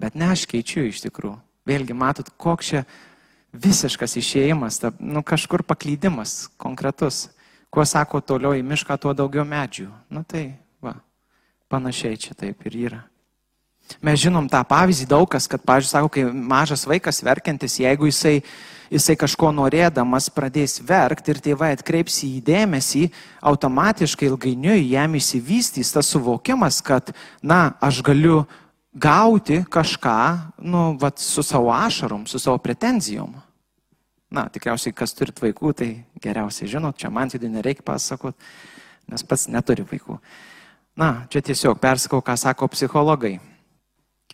Bet 0.00 0.16
ne 0.16 0.32
aš 0.32 0.48
keičiu 0.48 0.88
iš 0.88 1.04
tikrųjų. 1.04 1.36
Vėlgi, 1.68 1.94
matot, 1.96 2.30
koks 2.40 2.72
čia 2.72 2.84
visiškas 3.52 4.16
išėjimas, 4.20 4.80
ta, 4.80 4.92
nu, 5.00 5.22
kažkur 5.26 5.64
paklydimas 5.66 6.48
konkretus. 6.60 7.28
Kuo 7.70 7.84
sako 7.86 8.22
toliau 8.24 8.56
į 8.58 8.64
mišką, 8.66 8.96
tuo 8.98 9.14
daugiau 9.14 9.44
medžių. 9.46 9.90
Nu 10.10 10.24
tai, 10.26 10.58
va, 10.82 10.96
panašiai 11.70 12.18
čia 12.18 12.34
taip 12.34 12.66
ir 12.66 12.78
yra. 12.88 13.00
Mes 13.98 14.20
žinom 14.22 14.46
tą 14.50 14.60
pavyzdį 14.66 15.06
daug 15.10 15.26
kas, 15.30 15.48
kad, 15.50 15.62
pavyzdžiui, 15.66 15.90
sako, 15.90 16.10
kai 16.14 16.24
mažas 16.30 16.86
vaikas 16.86 17.20
verkiantis, 17.26 17.80
jeigu 17.82 18.06
jisai, 18.06 18.36
jisai 18.92 19.16
kažko 19.18 19.50
norėdamas 19.54 20.30
pradės 20.34 20.78
verkti 20.86 21.34
ir 21.34 21.40
tėvai 21.42 21.72
atkreips 21.74 22.20
į 22.22 22.30
jį 22.36 22.42
dėmesį, 22.46 23.04
automatiškai 23.50 24.30
ilgainiui 24.30 24.92
jam 24.92 25.18
įsivystys 25.18 25.90
tas 25.94 26.10
suvokimas, 26.14 26.78
kad, 26.86 27.10
na, 27.42 27.74
aš 27.82 28.02
galiu 28.06 28.44
gauti 28.92 29.64
kažką, 29.70 30.38
nu, 30.58 30.96
vat, 31.00 31.18
su 31.18 31.42
savo 31.42 31.70
ašarom, 31.72 32.26
su 32.26 32.38
savo 32.38 32.58
pretenzijom. 32.58 33.34
Na, 34.30 34.46
tikriausiai, 34.48 34.94
kas 34.94 35.14
turit 35.14 35.40
vaikų, 35.42 35.72
tai 35.74 35.88
geriausiai 36.22 36.70
žinot, 36.70 36.98
čia 36.98 37.10
man 37.10 37.30
tai 37.30 37.40
nereikia 37.42 37.82
pasakot, 37.82 38.36
nes 39.10 39.22
pats 39.26 39.48
neturi 39.50 39.82
vaikų. 39.82 40.18
Na, 40.98 41.26
čia 41.30 41.42
tiesiog 41.42 41.80
persakau, 41.82 42.20
ką 42.22 42.36
sako 42.38 42.68
psichologai. 42.70 43.38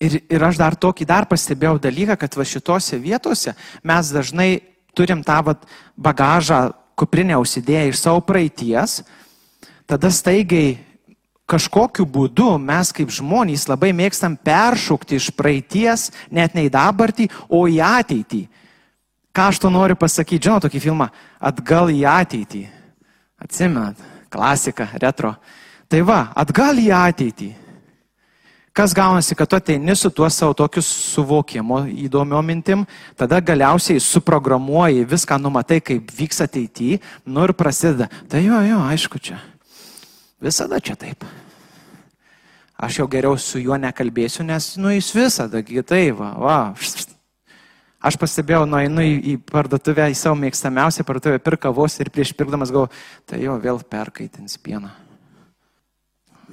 Ir, 0.01 0.19
ir 0.29 0.43
aš 0.45 0.59
dar 0.61 0.77
tokį 0.77 1.07
dar 1.09 1.25
pastebėjau 1.29 1.79
dalyką, 1.81 2.19
kad 2.21 2.35
va 2.37 2.45
šitose 2.45 2.99
vietose 3.01 3.55
mes 3.81 4.11
dažnai 4.13 4.51
turim 4.97 5.23
tą 5.25 5.39
va, 5.47 5.55
bagažą 5.97 6.75
kuprinę 6.97 7.39
užsidėję 7.41 7.93
iš 7.93 8.03
savo 8.03 8.21
praeities, 8.25 9.01
tada 9.89 10.11
staigiai 10.13 10.77
kažkokiu 11.47 12.07
būdu 12.07 12.57
mes 12.59 12.93
kaip 12.95 13.11
žmonės 13.15 13.69
labai 13.71 13.93
mėgstam 13.97 14.37
peršokti 14.37 15.19
iš 15.21 15.31
praeities, 15.35 16.11
net 16.31 16.55
ne 16.55 16.67
į 16.67 16.73
dabartį, 16.75 17.31
o 17.49 17.67
į 17.71 17.81
ateitį. 17.87 18.47
Ką 19.37 19.51
aš 19.53 19.61
to 19.63 19.71
noriu 19.71 19.99
pasakyti? 20.01 20.49
Žinau 20.49 20.63
tokį 20.65 20.81
filmą 20.81 21.11
Atgal 21.41 21.93
į 21.93 22.03
ateitį. 22.09 22.65
Atsimenat, 23.37 24.01
klasika, 24.33 24.89
retro. 24.97 25.35
Tai 25.93 26.01
va, 26.09 26.23
atgal 26.35 26.81
į 26.81 26.89
ateitį. 26.97 27.53
Kas 28.77 28.93
gaunasi, 28.93 29.37
kad 29.37 29.49
tu 29.49 29.57
ateini 29.57 29.95
su 29.97 30.11
tuo 30.13 30.29
savo 30.29 30.53
tokiu 30.57 30.83
suvokimu, 30.85 31.87
įdomio 32.09 32.43
mintim, 32.45 32.83
tada 33.17 33.39
galiausiai 33.41 34.03
suprogramuoji, 34.05 35.07
viską 35.09 35.39
numatai, 35.41 35.79
kaip 35.81 36.11
vyks 36.13 36.43
ateityje, 36.45 36.99
nu 37.25 37.47
ir 37.47 37.55
prasideda. 37.57 38.11
Tai 38.29 38.43
jo, 38.45 38.59
jo, 38.69 38.83
aišku, 38.85 39.21
čia. 39.21 39.39
Visada 40.43 40.81
čia 40.81 40.97
taip. 41.01 41.25
Aš 42.77 43.01
jau 43.01 43.07
geriau 43.09 43.39
su 43.41 43.61
juo 43.63 43.79
nekalbėsiu, 43.81 44.45
nes, 44.45 44.75
nu, 44.77 44.91
jis 44.93 45.09
visada, 45.17 45.63
tai 45.65 46.03
va, 46.13 46.35
va. 46.37 46.59
Aš 48.07 48.19
pastebėjau, 48.21 48.67
nueinu 48.69 49.01
į, 49.01 49.15
į 49.33 49.39
parduotuvę, 49.49 50.11
į 50.13 50.19
savo 50.19 50.37
mėgstamiausią 50.43 51.07
parduotuvę, 51.09 51.41
pirkavos 51.41 51.97
ir 52.05 52.13
prieš 52.13 52.35
pirkdamas 52.37 52.75
galvoju, 52.75 52.93
tai 53.25 53.41
jo 53.47 53.57
vėl 53.65 53.81
perkaitins 53.81 54.61
pieną 54.61 54.93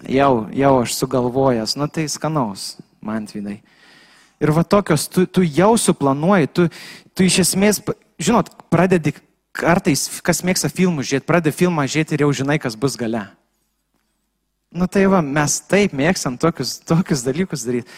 jau, 0.09 0.47
jau 0.51 0.73
aš 0.81 0.95
sugalvojęs, 0.97 1.75
nu 1.75 1.87
tai 1.87 2.07
skanaus, 2.07 2.77
man 3.01 3.27
vidai. 3.31 3.61
Ir 4.41 4.51
va 4.51 4.63
tokios, 4.63 5.07
tu, 5.07 5.25
tu 5.25 5.43
jau 5.43 5.75
suplanuoji, 5.79 6.49
tu, 6.51 6.67
tu 7.15 7.23
iš 7.23 7.43
esmės, 7.45 7.79
žinot, 8.19 8.51
pradedi 8.73 9.13
kartais, 9.55 10.19
kas 10.25 10.43
mėgsta 10.43 10.71
filmus 10.71 11.07
žiūrėti, 11.07 11.27
pradedi 11.29 11.55
filmą 11.55 11.85
žiūrėti 11.87 12.17
ir 12.17 12.25
jau 12.25 12.31
žinai, 12.43 12.59
kas 12.59 12.75
bus 12.75 12.97
gale. 12.99 13.23
Nu 14.73 14.87
tai 14.89 15.05
va, 15.05 15.21
mes 15.21 15.59
taip 15.69 15.93
mėgstam 15.93 16.37
tokius, 16.41 16.79
tokius 16.81 17.21
dalykus 17.25 17.65
daryti. 17.67 17.93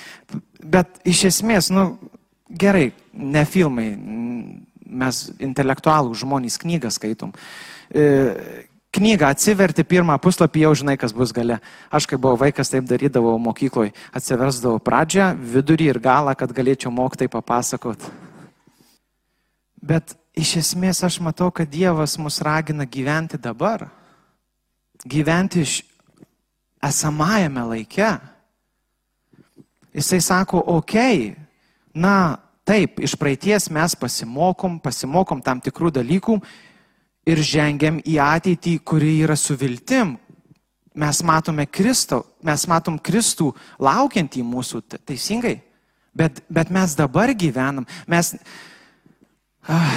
Bet 0.59 0.99
iš 1.07 1.23
esmės, 1.29 1.69
nu 1.71 1.93
gerai, 2.51 2.89
ne 3.15 3.45
filmai, 3.47 3.87
mes 4.85 5.21
intelektualų 5.39 6.15
žmonės 6.19 6.59
knygą 6.59 6.91
skaitom. 6.91 7.31
E, 7.95 8.03
knygą 8.95 9.29
atsiverti 9.31 9.85
pirmą 9.87 10.17
puslapį, 10.23 10.65
jau 10.65 10.73
žinai, 10.81 10.97
kas 10.99 11.15
bus 11.15 11.31
gale. 11.35 11.61
Aš, 11.87 12.09
kai 12.11 12.19
buvau 12.19 12.39
vaikas, 12.43 12.71
taip 12.71 12.87
darydavau 12.89 13.37
mokykloje. 13.41 13.95
Atsiversdavau 14.15 14.83
pradžią, 14.83 15.31
vidurį 15.55 15.89
ir 15.93 16.03
galą, 16.03 16.35
kad 16.35 16.53
galėčiau 16.55 16.93
moktai 16.95 17.31
papasakot. 17.31 18.03
Bet 19.85 20.15
iš 20.35 20.57
esmės 20.63 21.03
aš 21.07 21.19
matau, 21.23 21.51
kad 21.55 21.71
Dievas 21.71 22.17
mus 22.19 22.41
ragina 22.43 22.87
gyventi 22.87 23.39
dabar. 23.41 23.87
Gyventi 25.05 25.63
iš 25.63 25.81
esamajame 26.87 27.63
laike. 27.71 28.13
Jisai 29.95 30.21
sako, 30.21 30.59
okei, 30.75 31.31
okay, 31.31 31.45
na 31.95 32.37
taip, 32.67 32.99
iš 32.99 33.15
praeities 33.19 33.69
mes 33.71 33.95
pasimokom, 33.95 34.79
pasimokom 34.83 35.41
tam 35.41 35.61
tikrų 35.63 35.93
dalykų 35.95 36.35
ir 37.29 37.41
žengiam 37.41 38.01
į 38.03 38.19
ateitį, 38.21 38.77
kuri 38.85 39.19
yra 39.23 39.37
su 39.39 39.55
viltim. 39.57 40.17
Mes 40.95 41.19
matome 41.27 41.65
Kristą, 41.67 42.21
mes 42.43 42.67
matom 42.71 42.99
Kristų 42.99 43.49
laukiantį 43.83 44.43
mūsų, 44.47 44.81
teisingai. 45.03 45.57
Bet, 46.15 46.39
bet 46.47 46.71
mes 46.71 46.95
dabar 46.95 47.33
gyvenam, 47.35 47.87
mes... 48.07 48.31
Ah, 49.67 49.91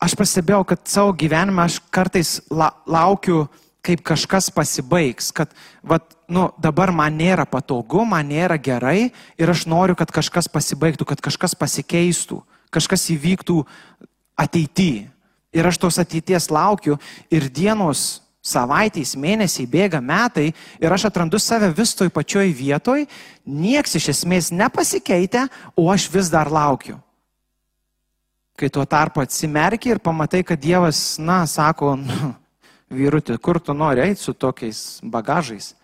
aš 0.00 0.14
pastebėjau, 0.16 0.62
kad 0.70 0.86
savo 0.88 1.12
gyvenime 1.18 1.66
aš 1.66 1.80
kartais 1.92 2.38
la, 2.48 2.70
laukiu, 2.88 3.42
kaip 3.84 4.02
kažkas 4.04 4.50
pasibaigs, 4.52 5.30
kad 5.32 5.52
vat, 5.82 6.14
nu, 6.28 6.48
dabar 6.60 6.92
man 6.92 7.16
nėra 7.16 7.46
patogu, 7.48 8.04
man 8.08 8.28
nėra 8.28 8.58
gerai 8.60 9.10
ir 9.40 9.52
aš 9.52 9.66
noriu, 9.70 9.96
kad 9.98 10.12
kažkas 10.12 10.50
pasibaigtų, 10.52 11.08
kad 11.08 11.22
kažkas 11.24 11.56
pasikeistų, 11.58 12.42
kažkas 12.72 13.08
įvyktų 13.16 13.62
ateityje. 14.38 15.08
Ir 15.50 15.66
aš 15.66 15.80
tos 15.82 15.98
ateities 15.98 16.46
laukiu 16.52 17.00
ir 17.32 17.48
dienos, 17.50 18.20
savaitės, 18.40 19.16
mėnesiai 19.20 19.68
bėga 19.68 20.00
metai 20.00 20.50
ir 20.80 20.92
aš 20.92 21.08
atrandu 21.10 21.38
save 21.42 21.72
vis 21.76 21.92
toj 21.96 22.08
pačioj 22.14 22.48
vietoj, 22.56 23.04
nieks 23.44 23.96
iš 23.98 24.10
esmės 24.14 24.50
nepasikeitė, 24.54 25.46
o 25.76 25.90
aš 25.92 26.08
vis 26.12 26.30
dar 26.32 26.48
laukiu. 26.52 26.96
Kai 28.56 28.68
tuo 28.72 28.84
tarpu 28.84 29.22
atsimerki 29.22 29.92
ir 29.92 30.00
pamatai, 30.04 30.42
kad 30.44 30.60
Dievas, 30.60 31.18
na, 31.20 31.42
sako, 31.48 31.94
nu, 32.00 32.32
vyrutė, 32.90 33.38
kur 33.38 33.60
tu 33.60 33.74
nori 33.74 34.04
eiti 34.04 34.22
su 34.22 34.34
tokiais 34.34 35.00
bagažais. 35.02 35.74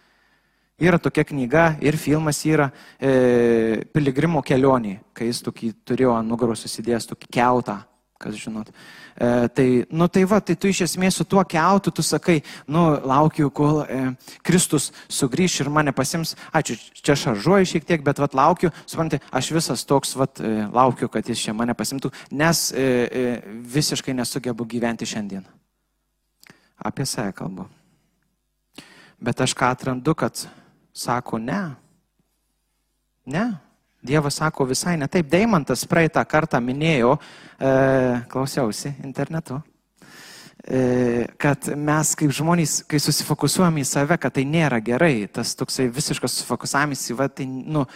Yra 0.76 0.98
tokia 1.00 1.24
knyga 1.24 1.66
ir 1.80 1.96
filmas 1.96 2.42
yra 2.44 2.68
e, 3.00 3.84
Piligrimo 3.94 4.42
kelionė, 4.44 4.98
kai 5.16 5.30
jis 5.30 5.40
tokį 5.46 5.70
turėjo 5.88 6.18
ant 6.18 6.28
nugaros 6.28 6.66
susidėjęs 6.66 7.08
tokį 7.14 7.30
keutą 7.32 7.78
kas 8.18 8.34
žinot. 8.34 8.70
E, 9.16 9.48
tai, 9.48 9.84
nu 9.88 10.08
tai 10.08 10.24
va, 10.24 10.40
tai 10.40 10.56
tu 10.56 10.70
iš 10.70 10.82
esmės 10.86 11.18
su 11.18 11.26
tuo 11.28 11.42
keutu, 11.44 11.92
tu 11.92 12.04
sakai, 12.04 12.38
nu 12.68 12.84
laukiu, 13.04 13.50
kol 13.54 13.82
e, 13.84 14.00
Kristus 14.46 14.90
sugrįš 15.12 15.60
ir 15.64 15.72
mane 15.72 15.92
pasims, 15.96 16.34
ačiū, 16.56 16.78
čia 17.02 17.16
šaržuoju 17.16 17.68
šiek 17.72 17.88
tiek, 17.88 18.04
bet 18.06 18.20
va 18.22 18.28
laukiu, 18.32 18.72
suprantate, 18.88 19.24
aš 19.32 19.52
visas 19.56 19.84
toks, 19.88 20.16
va, 20.16 20.28
e, 20.40 20.56
laukiu, 20.72 21.10
kad 21.12 21.28
jis 21.28 21.44
čia 21.48 21.56
mane 21.56 21.76
pasimtų, 21.76 22.12
nes 22.32 22.70
e, 22.72 22.82
e, 22.82 23.26
visiškai 23.76 24.16
nesugebu 24.16 24.68
gyventi 24.68 25.08
šiandien. 25.08 25.44
Apie 26.76 27.06
save 27.08 27.32
kalbu. 27.32 27.66
Bet 29.20 29.40
aš 29.40 29.54
ką 29.56 29.70
atrandu, 29.72 30.14
kad 30.14 30.46
sako 30.92 31.38
ne. 31.38 31.62
Ne, 33.26 33.46
Dievas 34.06 34.34
sako 34.34 34.64
visai 34.64 34.96
ne 34.96 35.08
taip. 35.10 35.26
Deimantas 35.30 35.86
praeitą 35.88 36.22
kartą 36.28 36.60
minėjo, 36.62 37.16
e, 37.58 37.70
klausiausi 38.30 38.92
internetu, 39.04 39.58
e, 40.62 41.26
kad 41.38 41.72
mes 41.74 42.12
kaip 42.14 42.30
žmonės, 42.30 42.84
kai 42.86 43.00
susifokusuojame 43.02 43.82
į 43.82 43.88
save, 43.88 44.18
kad 44.22 44.36
tai 44.36 44.44
nėra 44.46 44.78
gerai, 44.84 45.26
tas 45.26 45.56
toksai 45.58 45.88
visiškas 45.88 46.38
susifokusavimas 46.38 47.02
į 47.10 47.16
va, 47.18 47.26
tai, 47.28 47.46
nu, 47.46 47.86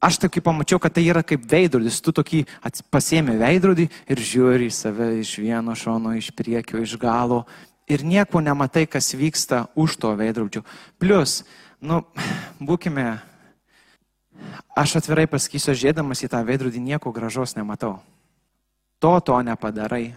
aš 0.00 0.22
tokį 0.24 0.40
pamačiau, 0.46 0.80
kad 0.80 0.94
tai 0.96 1.04
yra 1.10 1.22
kaip 1.26 1.44
veidrodis, 1.50 2.00
tu 2.00 2.14
tokį 2.16 2.46
pasiemi 2.90 3.36
veidrodį 3.42 3.90
ir 4.08 4.24
žiūri 4.32 4.70
į 4.70 4.76
save 4.78 5.10
iš 5.20 5.36
vieno 5.42 5.76
šono, 5.76 6.16
iš 6.16 6.32
priekio, 6.32 6.80
iš 6.80 6.96
galo 6.96 7.44
ir 7.88 8.04
nieko 8.04 8.40
nematai, 8.40 8.86
kas 8.86 9.14
vyksta 9.14 9.66
už 9.76 9.96
to 9.96 10.12
veidrodžio. 10.18 10.64
Plus, 10.98 11.42
nu, 11.80 12.02
būkime, 12.60 13.06
aš 14.76 14.98
atvirai 15.02 15.26
pasakysiu, 15.30 15.74
žiūrėdamas 15.74 16.24
į 16.24 16.30
tą 16.32 16.42
veidrodį 16.46 16.82
nieko 16.82 17.12
gražos 17.14 17.56
nematau. 17.58 17.98
To 19.02 19.18
to 19.20 19.40
nepadarai, 19.42 20.14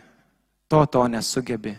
to 0.70 0.86
to 0.86 1.08
nesugebi, 1.10 1.76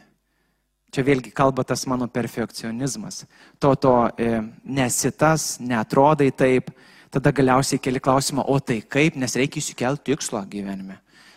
Čia 0.97 1.03
vėlgi 1.05 1.33
kalba 1.35 1.65
tas 1.67 1.83
mano 1.91 2.07
perfekcionizmas. 2.09 3.25
To 3.61 3.75
to 3.77 3.95
e, 4.17 4.39
nesi 4.65 5.11
tas, 5.13 5.57
netrodai 5.61 6.31
taip. 6.33 6.71
Tada 7.13 7.33
galiausiai 7.37 7.81
keli 7.83 8.01
klausimą, 8.03 8.45
o 8.49 8.59
tai 8.61 8.79
kaip, 8.81 9.17
nes 9.21 9.37
reikia 9.37 9.61
įsikelti 9.63 10.13
tikslą 10.13 10.45
gyvenime. 10.49 10.97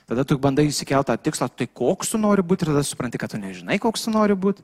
Tada 0.10 0.26
tu 0.26 0.40
bandai 0.42 0.66
įsikelti 0.66 1.12
tą 1.12 1.16
tikslą, 1.22 1.48
tai 1.54 1.68
koks 1.70 2.16
tu 2.16 2.18
nori 2.18 2.42
būti 2.42 2.66
ir 2.66 2.72
tada 2.72 2.82
supranti, 2.86 3.20
kad 3.22 3.30
tu 3.30 3.38
nežinai, 3.38 3.78
koks 3.82 4.08
tu 4.08 4.14
nori 4.14 4.34
būti. 4.34 4.64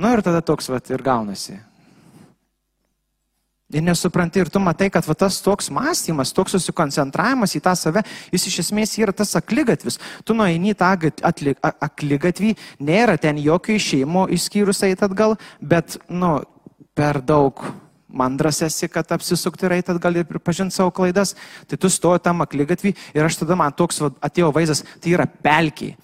Na 0.00 0.08
nu, 0.08 0.16
ir 0.16 0.22
tada 0.26 0.40
toks 0.42 0.66
vat 0.72 0.88
ir 0.90 1.04
gaunasi. 1.06 1.60
Ir 3.70 3.84
nesupranti, 3.86 4.40
ir 4.42 4.48
tu 4.50 4.58
matai, 4.58 4.88
kad 4.90 5.06
va, 5.06 5.14
tas 5.14 5.36
toks 5.44 5.68
mąstymas, 5.70 6.32
toks 6.34 6.56
susikoncentravimas 6.56 7.54
į 7.54 7.60
tą 7.62 7.76
save, 7.78 8.02
jis 8.34 8.48
iš 8.50 8.56
esmės 8.64 8.96
yra 8.98 9.14
tas 9.14 9.36
aklygatvis. 9.38 10.00
Tu 10.26 10.34
nueini 10.34 10.74
tą 10.74 10.88
aklygatvį, 11.86 12.56
nėra 12.82 13.14
ten 13.22 13.38
jokio 13.38 13.76
išėjimo 13.78 14.26
išskyrus 14.34 14.82
eit 14.88 15.04
atgal, 15.06 15.36
bet, 15.62 16.00
nu, 16.10 16.40
per 16.98 17.22
daug 17.22 17.62
mandras 18.12 18.60
esi, 18.66 18.88
kad 18.90 19.10
apsisukti 19.14 19.66
ir 19.66 19.78
eit 19.78 19.90
atgal 19.92 20.20
ir 20.20 20.28
pripažinti 20.28 20.74
savo 20.74 20.92
klaidas. 20.94 21.34
Tai 21.70 21.78
tu 21.80 21.90
stoji 21.90 22.22
tam 22.24 22.44
aklygatvį 22.44 22.94
ir 23.14 23.26
aš 23.26 23.40
tada 23.42 23.58
man 23.58 23.74
toks 23.76 24.00
va, 24.02 24.12
atėjo 24.30 24.52
vaizdas, 24.54 24.84
tai 25.00 25.14
yra 25.16 25.26
pelkiai 25.26 25.96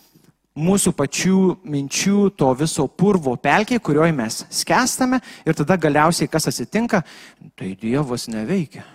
mūsų 0.56 0.92
pačių 0.96 1.40
minčių, 1.68 2.30
to 2.38 2.48
viso 2.56 2.86
purvo 2.88 3.36
pelkiai, 3.36 3.80
kurioje 3.82 4.14
mes 4.16 4.40
skęstame 4.62 5.20
ir 5.44 5.56
tada 5.58 5.76
galiausiai 5.76 6.30
kas 6.32 6.48
atsitinka, 6.48 7.02
tai 7.54 7.74
Dievas 7.80 8.26
neveikia. 8.32 8.86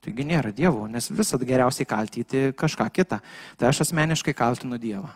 Taigi 0.00 0.24
nėra 0.24 0.52
Dievo, 0.56 0.86
nes 0.88 1.10
visat 1.12 1.42
geriausiai 1.44 1.88
kaltyti 1.88 2.50
kažką 2.56 2.86
kitą. 2.92 3.18
Tai 3.60 3.68
aš 3.68 3.82
asmeniškai 3.84 4.32
kaltinu 4.36 4.78
Dievą. 4.80 5.10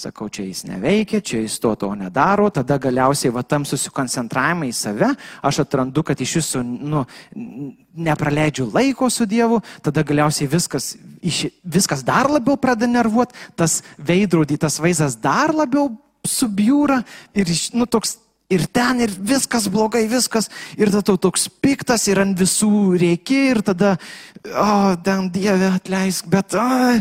Sakau, 0.00 0.30
čia 0.32 0.46
jis 0.46 0.62
neveikia, 0.64 1.18
čia 1.20 1.42
jis 1.42 1.58
to 1.60 1.74
to 1.76 1.90
nedaro, 1.98 2.46
tada 2.48 2.78
galiausiai 2.80 3.32
va 3.34 3.42
tam 3.44 3.66
susikoncentravimą 3.68 4.70
į 4.70 4.72
save, 4.72 5.10
aš 5.44 5.58
atrandu, 5.66 6.00
kad 6.08 6.20
iš 6.24 6.38
jūsų 6.38 6.62
nu, 6.64 7.02
nepraleidžiu 8.08 8.70
laiko 8.72 9.10
su 9.12 9.26
Dievu, 9.28 9.58
tada 9.84 10.00
galiausiai 10.06 10.48
viskas, 10.48 10.94
iš, 11.20 11.50
viskas 11.60 12.04
dar 12.06 12.30
labiau 12.32 12.56
pradeda 12.56 12.88
nervuoti, 12.88 13.36
tas 13.60 13.82
veidrodį, 13.98 14.56
tas 14.62 14.80
vaizdas 14.80 15.18
dar 15.20 15.52
labiau 15.52 15.90
subjūra 16.24 17.02
ir 17.36 17.52
nu, 17.76 17.84
toks 17.84 18.16
ir 18.50 18.64
ten, 18.72 19.04
ir 19.04 19.12
viskas 19.12 19.68
blogai, 19.68 20.06
viskas, 20.08 20.48
ir 20.80 20.90
tada 20.96 21.18
toks 21.20 21.46
piktas, 21.60 22.08
ir 22.08 22.22
ant 22.24 22.40
visų 22.40 22.96
reikia, 23.04 23.44
ir 23.52 23.62
tada, 23.68 23.92
o, 24.48 24.96
ten 25.04 25.28
Dieve 25.36 25.74
atleisk, 25.76 26.32
bet, 26.32 26.56
o, 26.56 26.96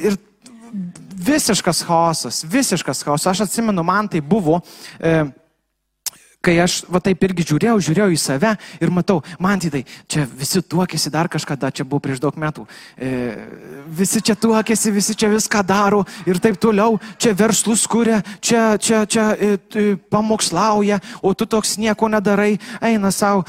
ir 0.00 0.18
visiškas 1.20 1.84
chaosas, 1.86 2.44
visiškas 2.44 3.04
chaosas. 3.04 3.34
Aš 3.34 3.44
atsimenu, 3.46 3.84
man 3.86 4.08
tai 4.08 4.20
buvo, 4.20 4.60
e, 4.98 5.24
kai 6.40 6.56
aš 6.62 6.80
va 6.88 7.02
taip 7.04 7.20
irgi 7.26 7.44
žiūrėjau, 7.50 7.76
žiūrėjau 7.84 8.14
į 8.14 8.18
save 8.20 8.54
ir 8.80 8.92
matau, 8.94 9.20
man 9.42 9.60
tai, 9.60 9.82
čia 10.08 10.24
visi 10.24 10.62
tuokėsi 10.64 11.12
dar 11.12 11.28
kažkada, 11.28 11.68
čia 11.70 11.84
buvo 11.84 12.00
prieš 12.06 12.22
daug 12.22 12.36
metų, 12.40 12.64
e, 12.96 13.10
visi 14.00 14.22
čia 14.24 14.36
tuokėsi, 14.40 14.92
visi 14.94 15.14
čia 15.14 15.28
viską 15.32 15.62
daro 15.68 16.04
ir 16.24 16.40
taip 16.40 16.56
toliau, 16.60 16.96
čia 17.20 17.34
verslus 17.36 17.84
kuria, 17.90 18.22
čia, 18.40 18.78
čia, 18.80 19.04
čia 19.04 19.30
e, 19.36 19.58
pamokslauja, 20.10 21.00
o 21.20 21.34
tu 21.36 21.44
toks 21.44 21.76
nieko 21.80 22.08
nedarai, 22.08 22.54
eina 22.80 23.12
savo, 23.12 23.44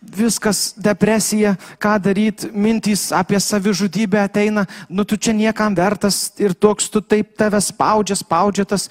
viskas 0.00 0.72
depresija, 0.78 1.56
ką 1.82 1.96
daryti, 2.02 2.50
mintys 2.54 3.08
apie 3.14 3.40
savižudybę 3.42 4.20
ateina, 4.22 4.66
nu 4.88 5.04
tu 5.04 5.16
čia 5.16 5.34
niekam 5.34 5.74
vertas 5.74 6.32
ir 6.38 6.54
toks 6.54 6.90
tu 6.90 7.02
taip 7.02 7.34
tave 7.38 7.60
spaudžia, 7.60 8.18
spaudžia 8.18 8.64
tas. 8.68 8.88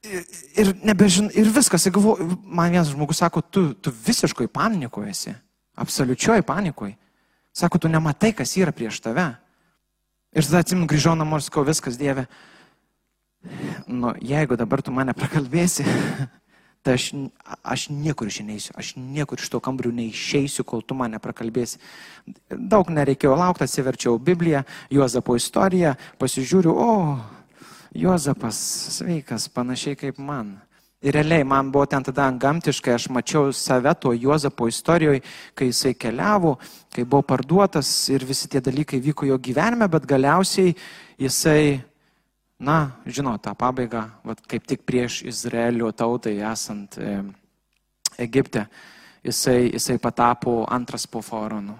Ir, 0.00 0.24
ir, 0.56 0.72
nebežin, 0.80 1.28
ir 1.36 1.50
viskas, 1.52 1.84
ir 1.84 1.92
galvo, 1.92 2.16
man 2.48 2.72
vienas 2.72 2.88
žmogus 2.88 3.20
sako, 3.20 3.42
tu, 3.44 3.74
tu 3.76 3.92
visiškai 3.92 4.48
panikoje 4.48 5.12
esi, 5.12 5.34
absoliučioj 5.76 6.40
panikoje. 6.42 6.96
Sako, 7.52 7.82
tu 7.82 7.90
nematai, 7.90 8.32
kas 8.32 8.54
yra 8.56 8.72
prieš 8.72 9.02
tave. 9.04 9.26
Ir 10.32 10.46
tada 10.46 10.62
atsimenu, 10.62 10.88
grįžau 10.88 11.16
namo 11.18 11.36
ir 11.36 11.44
sakau, 11.44 11.66
viskas 11.66 11.98
Dieve. 12.00 12.24
Nu, 13.86 14.14
jeigu 14.22 14.56
dabar 14.56 14.80
tu 14.82 14.94
mane 14.94 15.12
prakalbėsi, 15.16 15.84
tai 16.82 16.94
aš, 16.96 17.10
aš 17.62 17.88
niekur 17.92 18.30
išneisiu, 18.30 18.72
aš 18.78 18.94
niekur 18.96 19.40
iš 19.40 19.50
to 19.52 19.60
kambarių 19.60 19.92
neišeisiu, 19.98 20.64
kol 20.64 20.80
tu 20.82 20.96
mane 20.96 21.20
prakalbėsi. 21.20 21.80
Daug 22.48 22.88
nereikėjo 22.88 23.36
laukti, 23.36 23.66
atsiverčiau 23.66 24.16
Bibliją, 24.18 24.64
Juozapo 24.92 25.36
istoriją, 25.36 25.94
pasižiūriu, 26.20 26.72
o, 26.72 26.94
Juozapas 28.00 28.56
sveikas, 28.96 29.48
panašiai 29.52 29.98
kaip 29.98 30.18
man. 30.22 30.56
Ir 31.00 31.16
realiai 31.16 31.46
man 31.48 31.70
buvo 31.72 31.86
ten 31.88 32.04
tada 32.04 32.26
gamtiškai, 32.28 32.92
aš 32.92 33.08
mačiau 33.08 33.52
save 33.56 33.94
to 34.00 34.12
Juozapo 34.12 34.68
istorijoje, 34.68 35.22
kai 35.56 35.70
jisai 35.70 35.94
keliavo, 35.96 36.58
kai 36.92 37.04
buvo 37.04 37.24
parduotas 37.24 37.88
ir 38.12 38.24
visi 38.28 38.50
tie 38.52 38.60
dalykai 38.60 39.00
vyko 39.00 39.28
jo 39.28 39.38
gyvenime, 39.40 39.88
bet 39.88 40.04
galiausiai 40.08 40.74
jisai 41.16 41.80
na, 42.60 42.92
žinot, 43.08 43.40
tą 43.42 43.54
pabaigą, 43.56 44.04
vat, 44.24 44.40
kaip 44.48 44.66
tik 44.68 44.84
prieš 44.84 45.22
Izraelio 45.24 45.88
tautai 45.96 46.36
esant 46.44 46.98
e, 47.00 47.22
Egipte, 48.20 48.66
jisai, 49.24 49.70
jisai 49.72 49.96
patapo 49.98 50.62
antras 50.68 51.06
po 51.08 51.24
faraonu. 51.24 51.78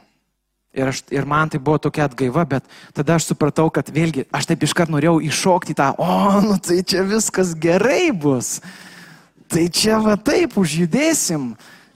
Ir, 0.70 0.86
aš, 0.86 1.02
ir 1.10 1.26
man 1.26 1.50
tai 1.50 1.58
buvo 1.58 1.80
tokia 1.82 2.06
atgaiva, 2.06 2.44
bet 2.46 2.66
tada 2.94 3.16
aš 3.18 3.26
supratau, 3.32 3.66
kad 3.74 3.90
vėlgi, 3.90 4.28
aš 4.30 4.46
taip 4.52 4.62
iškart 4.64 4.92
norėjau 4.92 5.18
iššokti 5.26 5.74
tą, 5.76 5.90
o, 5.98 6.40
nu 6.46 6.56
tai 6.62 6.80
čia 6.86 7.02
viskas 7.04 7.52
gerai 7.58 8.12
bus. 8.14 8.60
Tai 9.50 9.66
čia 9.74 9.98
va 9.98 10.14
taip 10.14 10.54
užjudėsim. 10.62 11.50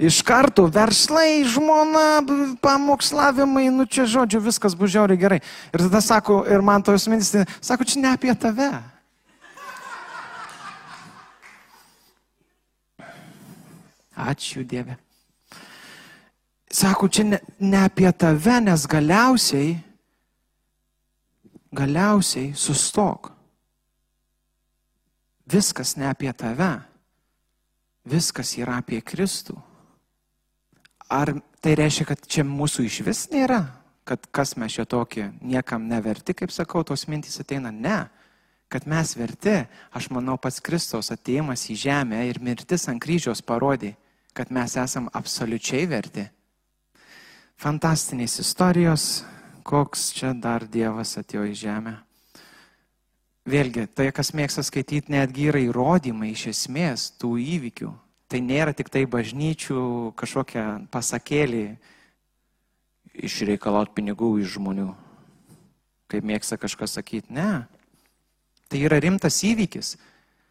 Iš 0.05 0.21
karto 0.27 0.67
verslai, 0.69 1.45
žmona, 1.49 2.21
pamokslavimai, 2.61 3.71
nu 3.73 3.87
čia 3.89 4.05
žodžiu, 4.05 4.43
viskas 4.45 4.77
bus 4.77 4.93
žiauriai 4.93 5.21
gerai. 5.21 5.41
Ir 5.73 5.85
tada 5.87 6.03
sako, 6.05 6.43
ir 6.45 6.61
man 6.61 6.85
tos 6.85 7.07
mintis, 7.09 7.33
tai 7.33 7.47
sako, 7.65 7.87
čia 7.89 8.03
ne 8.03 8.11
apie 8.13 8.35
tave. 8.37 8.69
Ačiū 14.15 14.63
Dieve. 14.69 14.99
Sako, 16.71 17.09
čia 17.09 17.25
ne, 17.25 17.39
ne 17.59 17.81
apie 17.87 18.11
tave, 18.13 18.61
nes 18.61 18.87
galiausiai, 18.91 19.77
galiausiai 21.73 22.53
sustok. 22.55 23.33
Viskas 25.47 25.97
ne 25.97 26.09
apie 26.13 26.33
tave. 26.33 26.75
Viskas 28.05 28.53
yra 28.61 28.83
apie 28.83 29.01
Kristų. 29.01 29.57
Ar 31.15 31.31
tai 31.63 31.77
reiškia, 31.79 32.07
kad 32.09 32.27
čia 32.27 32.43
mūsų 32.47 32.89
iš 32.89 33.01
vis 33.07 33.25
nėra? 33.31 33.61
Kad 34.05 34.27
kas 34.35 34.57
mes 34.61 34.75
čia 34.75 34.85
tokie, 34.89 35.29
niekam 35.41 35.87
neverti, 35.89 36.35
kaip 36.37 36.53
sakau, 36.53 36.83
tos 36.85 37.07
mintys 37.09 37.39
ateina? 37.41 37.71
Ne. 37.71 37.99
Kad 38.69 38.89
mes 38.91 39.15
verti, 39.15 39.61
aš 39.95 40.09
manau, 40.11 40.35
pats 40.41 40.59
Kristos 40.65 41.13
ateimas 41.15 41.69
į 41.71 41.77
žemę 41.85 42.25
ir 42.27 42.41
mirtis 42.43 42.89
ant 42.91 43.01
kryžiaus 43.01 43.45
parodė, 43.47 43.95
kad 44.35 44.51
mes 44.51 44.75
esam 44.81 45.07
absoliučiai 45.15 45.87
verti. 45.87 46.27
Fantastinės 47.63 48.41
istorijos, 48.43 49.23
koks 49.63 50.11
čia 50.17 50.35
dar 50.35 50.67
Dievas 50.67 51.15
atėjo 51.21 51.47
į 51.47 51.55
žemę. 51.63 51.95
Vėlgi, 53.47 53.87
tai, 53.95 54.09
kas 54.17 54.33
mėgsta 54.35 54.65
skaityti, 54.65 55.13
netgi 55.15 55.51
yra 55.53 55.61
įrodymai 55.63 56.33
iš 56.33 56.49
esmės 56.51 57.13
tų 57.21 57.37
įvykių, 57.39 57.93
tai 58.35 58.41
nėra 58.43 58.73
tik 58.75 58.89
tai 58.91 59.05
bažnyčių 59.07 59.81
kažkokia 60.19 60.65
pasakėlį 60.91 61.77
išreikalaut 63.15 63.93
pinigų 63.95 64.33
iš 64.43 64.57
žmonių, 64.57 64.89
kaip 66.11 66.27
mėgsta 66.27 66.59
kažkas 66.59 66.97
sakyti. 66.99 67.31
Ne. 67.31 67.63
Tai 68.67 68.81
yra 68.83 68.99
rimtas 68.99 69.39
įvykis. 69.47 69.93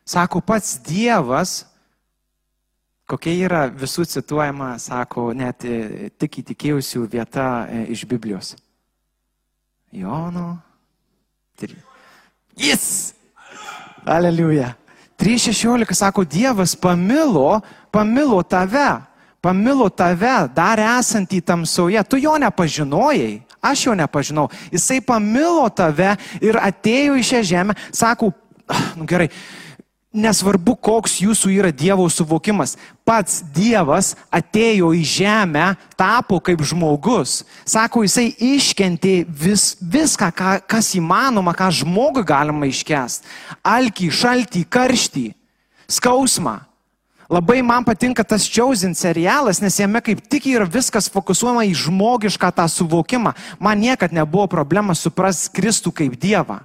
Sako 0.07 0.39
pats 0.47 0.77
Dievas, 0.87 1.65
kokia 3.11 3.33
yra 3.49 3.65
visų 3.67 4.05
cituojama, 4.07 4.77
sako, 4.79 5.33
net 5.35 5.67
e, 5.67 6.07
tik 6.15 6.39
įtikėjusių 6.39 7.03
vieta 7.11 7.49
e, 7.67 7.81
iš 7.91 8.05
Biblijos. 8.07 8.53
Jono. 9.91 10.53
Jis. 12.55 12.87
Aleliuja. 14.07 14.71
3.16 15.23 15.93
sako, 15.93 16.23
Dievas 16.23 16.75
pamilo, 16.75 17.61
pamilo 17.91 18.43
tave, 18.43 18.99
pamilo 19.39 19.87
tave, 19.87 20.49
dar 20.51 20.81
esantį 20.83 21.39
tamsoje. 21.47 22.03
Tu 22.03 22.19
jo 22.25 22.33
nepažinojai, 22.43 23.37
aš 23.63 23.85
jo 23.85 23.95
nepažinau. 23.95 24.49
Jisai 24.71 24.99
pamilo 24.99 25.63
tave 25.71 26.17
ir 26.43 26.59
atėjo 26.59 27.15
į 27.15 27.23
šią 27.29 27.41
žemę, 27.53 27.75
sako, 27.95 28.33
ah, 28.67 28.89
nu 28.99 29.07
gerai, 29.07 29.29
nesvarbu, 30.13 30.75
koks 30.77 31.17
jūsų 31.23 31.51
yra 31.57 31.71
Dievo 31.73 32.05
suvokimas, 32.11 32.75
pats 33.05 33.41
Dievas 33.55 34.13
atėjo 34.31 34.93
į 34.93 35.01
žemę, 35.17 35.65
tapo 35.97 36.39
kaip 36.43 36.61
žmogus. 36.63 37.41
Sako, 37.65 38.05
jisai 38.05 38.29
iškentė 38.37 39.23
vis, 39.27 39.73
viską, 39.81 40.29
ką, 40.37 40.51
kas 40.69 40.93
įmanoma, 40.97 41.55
ką 41.57 41.71
žmogui 41.81 42.25
galima 42.27 42.69
iškest. 42.69 43.25
Alkį, 43.65 44.11
šaltį, 44.13 44.67
karštį, 44.69 45.25
skausmą. 45.89 46.61
Labai 47.33 47.63
man 47.65 47.85
patinka 47.87 48.21
tas 48.27 48.45
Chosen 48.45 48.93
serialas, 48.93 49.57
nes 49.63 49.79
jame 49.79 50.03
kaip 50.05 50.19
tik 50.29 50.45
yra 50.51 50.67
viskas 50.69 51.07
fokusuojama 51.09 51.63
į 51.65 51.71
žmogišką 51.87 52.51
tą 52.53 52.67
suvokimą. 52.69 53.31
Man 53.57 53.81
niekad 53.81 54.13
nebuvo 54.13 54.45
problema 54.51 54.93
suprasti 54.93 55.49
Kristų 55.55 55.95
kaip 55.95 56.19
Dievą. 56.19 56.59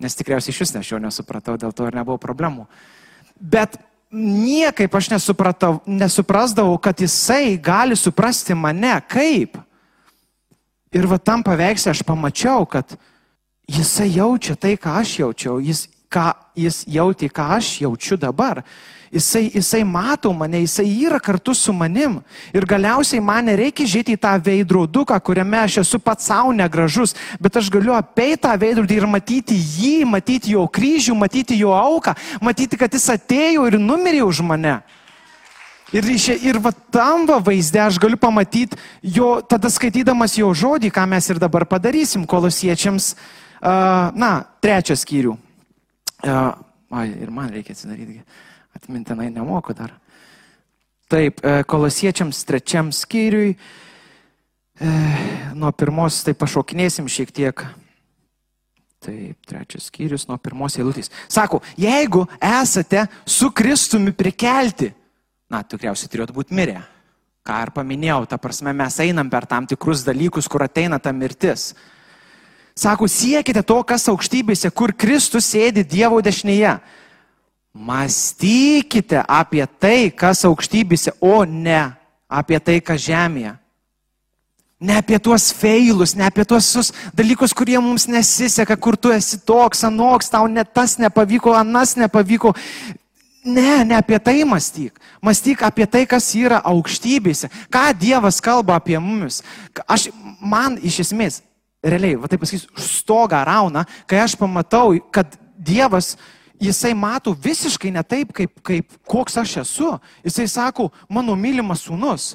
Nes 0.00 0.16
tikriausiai 0.16 0.54
iš 0.54 0.62
vis 0.64 0.74
aš 0.80 0.92
jo 0.94 0.98
nesupratau, 1.02 1.58
dėl 1.60 1.74
to 1.76 1.86
ir 1.88 1.96
nebuvo 1.98 2.16
problemų. 2.20 2.66
Bet 3.40 3.76
niekaip 4.10 4.94
aš 4.94 5.10
nesuprasdavau, 5.86 6.78
kad 6.82 7.00
jisai 7.00 7.56
gali 7.60 7.96
suprasti 7.96 8.56
mane. 8.56 8.96
Kaip? 9.08 9.58
Ir 10.90 11.06
va 11.06 11.20
tam 11.22 11.44
paveikslė 11.46 11.92
aš 11.92 12.02
pamačiau, 12.06 12.66
kad 12.66 12.96
jisai 13.70 14.08
jaučia 14.16 14.56
tai, 14.58 14.74
ką 14.80 14.96
aš 15.02 15.18
jaučiau, 15.20 15.60
jis, 15.62 15.86
ką, 16.10 16.32
jis 16.58 16.84
jauti, 16.90 17.28
ką 17.30 17.46
aš 17.56 17.80
jaučiu 17.84 18.18
dabar. 18.18 18.64
Jisai, 19.10 19.50
jisai 19.54 19.82
mato 19.84 20.30
mane, 20.32 20.60
jisai 20.62 20.86
yra 21.06 21.18
kartu 21.18 21.54
su 21.54 21.72
manim. 21.74 22.20
Ir 22.54 22.66
galiausiai 22.66 23.22
man 23.22 23.48
nereikia 23.50 23.86
žiūrėti 23.86 24.14
į 24.14 24.20
tą 24.22 24.36
veidroduką, 24.38 25.16
kuriame 25.26 25.58
aš 25.64 25.80
esu 25.82 25.98
pats 25.98 26.28
savo 26.30 26.52
negražus, 26.54 27.16
bet 27.42 27.58
aš 27.58 27.72
galiu 27.74 27.96
apeiti 27.96 28.44
tą 28.46 28.54
veidrodį 28.54 29.00
ir 29.00 29.08
matyti 29.10 29.58
jį, 29.58 29.96
matyti 30.06 30.54
jo 30.54 30.62
kryžių, 30.70 31.18
matyti 31.18 31.58
jo 31.58 31.74
auką, 31.74 32.14
matyti, 32.42 32.78
kad 32.78 32.94
jis 32.94 33.08
atėjo 33.16 33.66
ir 33.66 33.80
numirė 33.82 34.22
už 34.26 34.44
mane. 34.46 34.78
Ir, 35.90 36.06
ir 36.38 36.62
va 36.62 36.70
tam 36.94 37.26
va 37.26 37.40
vaizde 37.42 37.82
aš 37.82 37.98
galiu 37.98 38.14
pamatyti 38.14 38.78
jo, 39.02 39.40
tada 39.42 39.66
skaitydamas 39.66 40.38
jo 40.38 40.54
žodį, 40.54 40.90
ką 40.94 41.08
mes 41.10 41.26
ir 41.34 41.42
dabar 41.42 41.66
padarysim 41.66 42.22
kolosiečiams, 42.30 43.16
uh, 43.58 44.14
na, 44.14 44.34
trečią 44.62 44.94
skyrių. 44.94 45.34
Uh, 46.20 46.52
ai, 46.90 47.08
ir 47.22 47.30
man 47.32 47.48
reikia 47.52 47.72
atsidaryti 47.72 48.20
atmintinai 48.76 49.30
nemoku 49.30 49.74
dar. 49.74 49.94
Taip, 51.10 51.40
e, 51.42 51.64
kolosiečiams 51.66 52.44
trečiam 52.46 52.92
skyriui, 52.94 53.56
e, 54.78 54.90
nuo 55.58 55.72
pirmos, 55.74 56.20
tai 56.22 56.36
pašokinėsim 56.38 57.08
šiek 57.10 57.32
tiek. 57.34 57.64
Taip, 59.02 59.40
trečias 59.48 59.88
skyrius 59.90 60.28
nuo 60.28 60.36
pirmos 60.38 60.78
eilutės. 60.78 61.10
Sako, 61.26 61.62
jeigu 61.80 62.26
esate 62.38 63.08
su 63.26 63.50
Kristumi 63.50 64.14
prikelti, 64.14 64.92
na, 65.50 65.64
tikriausiai 65.66 66.12
turėtų 66.12 66.36
būti 66.36 66.54
mirę. 66.54 66.78
Ką 67.42 67.58
ir 67.64 67.72
paminėjau, 67.74 68.28
ta 68.30 68.38
prasme, 68.38 68.74
mes 68.76 69.00
einam 69.02 69.32
per 69.32 69.48
tam 69.50 69.66
tikrus 69.66 70.04
dalykus, 70.06 70.46
kur 70.46 70.62
ateina 70.62 71.00
ta 71.02 71.10
mirtis. 71.16 71.72
Sako, 72.76 73.08
siekite 73.10 73.62
to, 73.66 73.80
kas 73.84 74.08
aukštybėse, 74.08 74.70
kur 74.72 74.94
Kristus 74.96 75.48
sėdi 75.52 75.84
Dievo 75.84 76.20
dešinėje. 76.24 76.78
Mąstykite 77.70 79.22
apie 79.28 79.62
tai, 79.78 80.10
kas 80.10 80.44
aukštybėse, 80.48 81.14
o 81.20 81.44
ne 81.44 81.92
apie 82.30 82.58
tai, 82.62 82.78
kas 82.82 83.02
žemėje. 83.04 83.56
Ne 84.80 84.96
apie 84.96 85.18
tuos 85.20 85.50
feilus, 85.52 86.14
ne 86.16 86.24
apie 86.24 86.44
tuos 86.48 86.88
dalykus, 87.12 87.52
kurie 87.52 87.76
mums 87.84 88.06
nesiseka, 88.08 88.78
kur 88.80 88.96
tu 88.96 89.12
esi 89.12 89.36
toks, 89.44 89.84
anoks, 89.84 90.30
tau 90.32 90.48
net 90.48 90.72
tas 90.72 90.96
nepavyko, 90.96 91.52
anas 91.52 91.98
nepavyko. 92.00 92.54
Ne, 93.44 93.84
ne 93.84 93.96
apie 93.96 94.18
tai 94.20 94.40
mąstyk. 94.44 94.96
Mąstyk 95.20 95.62
apie 95.64 95.84
tai, 95.84 96.06
kas 96.08 96.32
yra 96.36 96.62
aukštybėse. 96.64 97.48
Ką 97.72 97.84
Dievas 97.96 98.40
kalba 98.40 98.78
apie 98.80 98.96
mumis. 99.00 99.42
Aš, 99.84 100.08
man 100.40 100.78
iš 100.80 101.02
esmės, 101.04 101.40
realiai, 101.82 102.18
va 102.20 102.28
taip 102.28 102.42
pasakysiu, 102.42 102.70
stogą 102.80 103.40
rauna, 103.46 103.86
kai 104.08 104.20
aš 104.24 104.36
pamatau, 104.38 104.94
kad 105.12 105.38
Dievas 105.60 106.14
jisai 106.60 106.94
mato 106.96 107.34
visiškai 107.36 107.90
ne 107.92 108.02
taip, 108.04 108.32
kaip, 108.36 108.52
kaip 108.64 108.94
koks 109.08 109.36
aš 109.40 109.56
esu. 109.64 109.90
Jisai 110.24 110.46
sako, 110.48 110.90
mano 111.08 111.36
mylimas 111.36 111.84
sūnus, 111.84 112.34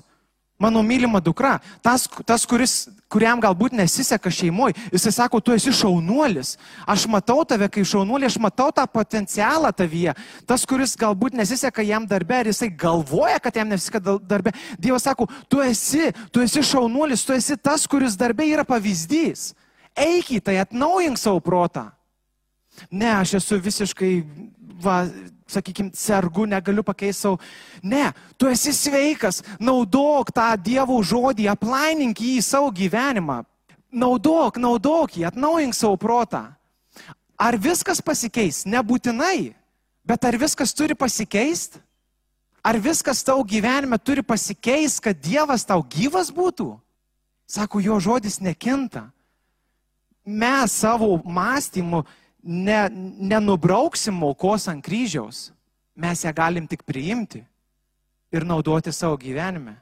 mano 0.60 0.84
mylima 0.84 1.20
dukra, 1.20 1.60
tas, 1.84 2.08
tas 2.26 2.46
kuris, 2.48 2.88
kuriam 3.12 3.42
galbūt 3.44 3.76
nesiseka 3.76 4.32
šeimoje, 4.32 4.76
jisai 4.94 5.12
sako, 5.18 5.42
tu 5.44 5.54
esi 5.56 5.74
šaunuolis. 5.76 6.56
Aš 6.88 7.06
matau 7.12 7.44
tave 7.48 7.68
kaip 7.72 7.88
šaunuolį, 7.88 8.30
aš 8.30 8.38
matau 8.42 8.70
tą 8.76 8.86
potencialą 8.88 9.74
tavyje. 9.76 10.16
Tas, 10.48 10.64
kuris 10.68 10.96
galbūt 11.00 11.36
nesiseka 11.36 11.84
jam 11.86 12.08
darbė, 12.08 12.42
ir 12.44 12.52
jisai 12.54 12.72
galvoja, 12.72 13.42
kad 13.44 13.60
jam 13.60 13.70
nesiseka 13.72 14.02
darbė. 14.24 14.56
Dievas 14.80 15.04
sako, 15.08 15.28
tu 15.52 15.60
esi, 15.66 16.14
tu 16.32 16.44
esi 16.46 16.64
šaunuolis, 16.64 17.26
tu 17.28 17.36
esi 17.36 17.60
tas, 17.60 17.88
kuris 17.88 18.16
darbė 18.20 18.48
yra 18.54 18.68
pavyzdys. 18.68 19.52
Eik 19.96 20.34
į 20.40 20.42
tai, 20.44 20.60
atnaujink 20.64 21.20
savo 21.20 21.44
protą. 21.44 21.90
Ne, 22.92 23.12
aš 23.22 23.38
esu 23.40 23.60
visiškai, 23.64 24.12
va, 24.84 25.06
sakykime, 25.48 25.92
sergu, 25.94 26.46
negaliu 26.46 26.84
pakeisti 26.84 27.22
savo. 27.22 27.40
Ne, 27.84 28.12
tu 28.38 28.50
esi 28.50 28.74
sveikas, 28.74 29.44
naudok 29.60 30.32
tą 30.36 30.48
Dievo 30.58 30.98
žodį, 31.04 31.50
aplainink 31.52 32.22
jį 32.22 32.38
į 32.40 32.46
savo 32.46 32.72
gyvenimą. 32.74 33.44
Naudok, 33.96 34.58
naudok 34.60 35.16
jį, 35.16 35.28
atnaujink 35.30 35.78
savo 35.78 35.98
protą. 36.02 36.48
Ar 37.38 37.58
viskas 37.60 38.02
pasikeis? 38.02 38.64
Nebūtinai. 38.68 39.54
Bet 40.06 40.26
ar 40.26 40.38
viskas 40.38 40.74
turi 40.76 40.96
pasikeisti? 40.96 41.82
Ar 42.66 42.80
viskas 42.82 43.22
tau 43.22 43.44
gyvenime 43.46 43.98
turi 44.02 44.24
pasikeisti, 44.26 45.04
kad 45.06 45.20
Dievas 45.22 45.66
tau 45.68 45.84
gyvas 45.86 46.32
būtų? 46.34 46.74
Sako, 47.46 47.80
jo 47.80 48.00
žodis 48.02 48.40
nekinta. 48.42 49.12
Mes 50.26 50.74
savo 50.74 51.20
mąstymu 51.22 52.02
ne, 52.46 52.90
nenubrauksim 53.34 54.22
aukos 54.24 54.70
ant 54.70 54.84
kryžiaus, 54.86 55.50
mes 55.98 56.22
ją 56.24 56.32
galim 56.36 56.68
tik 56.70 56.86
priimti 56.86 57.42
ir 58.32 58.46
naudoti 58.46 58.94
savo 58.94 59.18
gyvenime. 59.18 59.76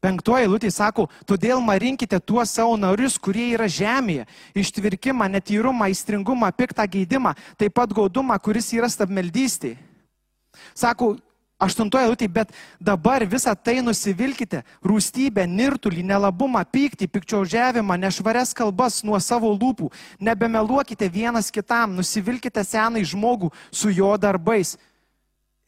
Penktoji 0.00 0.48
lūtė 0.48 0.70
sako, 0.72 1.10
todėl 1.28 1.60
marinkite 1.60 2.16
tuos 2.24 2.54
savo 2.56 2.72
narius, 2.80 3.18
kurie 3.20 3.50
yra 3.52 3.66
žemėje- 3.68 4.24
ištvirkimą, 4.62 5.28
netyrumą, 5.28 5.90
įstringumą, 5.92 6.48
piktą 6.56 6.86
geidimą, 6.88 7.34
taip 7.58 7.74
pat 7.74 7.92
gaudumą, 7.92 8.38
kuris 8.40 8.72
yra 8.72 8.88
stabmeldystė. 8.88 9.76
Sako, 10.74 11.18
Aštuntoje 11.60 12.06
eilutė, 12.08 12.24
bet 12.32 12.52
dabar 12.80 13.20
visą 13.28 13.52
tai 13.52 13.82
nusivilkite- 13.84 14.62
rūstybę, 14.88 15.44
nirtulį, 15.44 16.02
nelabumą, 16.08 16.64
pyktį, 16.64 17.06
pikčiaužiavimą, 17.12 17.98
nešvarias 18.00 18.54
kalbas 18.56 19.04
nuo 19.04 19.20
savo 19.20 19.52
lūpų. 19.52 19.92
Nebemeluokite 20.18 21.08
vienas 21.12 21.50
kitam, 21.50 21.96
nusivilkite 21.96 22.64
senai 22.64 23.04
žmogų 23.04 23.52
su 23.70 23.90
jo 23.92 24.16
darbais 24.16 24.78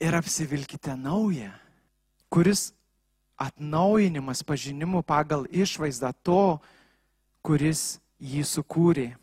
ir 0.01 0.15
apsivilkite 0.15 0.97
naują, 0.97 1.53
kuris 2.31 2.73
atnaujinimas 3.37 4.43
pažinimu 4.43 5.03
pagal 5.03 5.45
išvaizdą 5.51 6.13
to, 6.23 6.61
kuris 7.43 8.01
jį 8.19 8.43
sukūrė. 8.47 9.22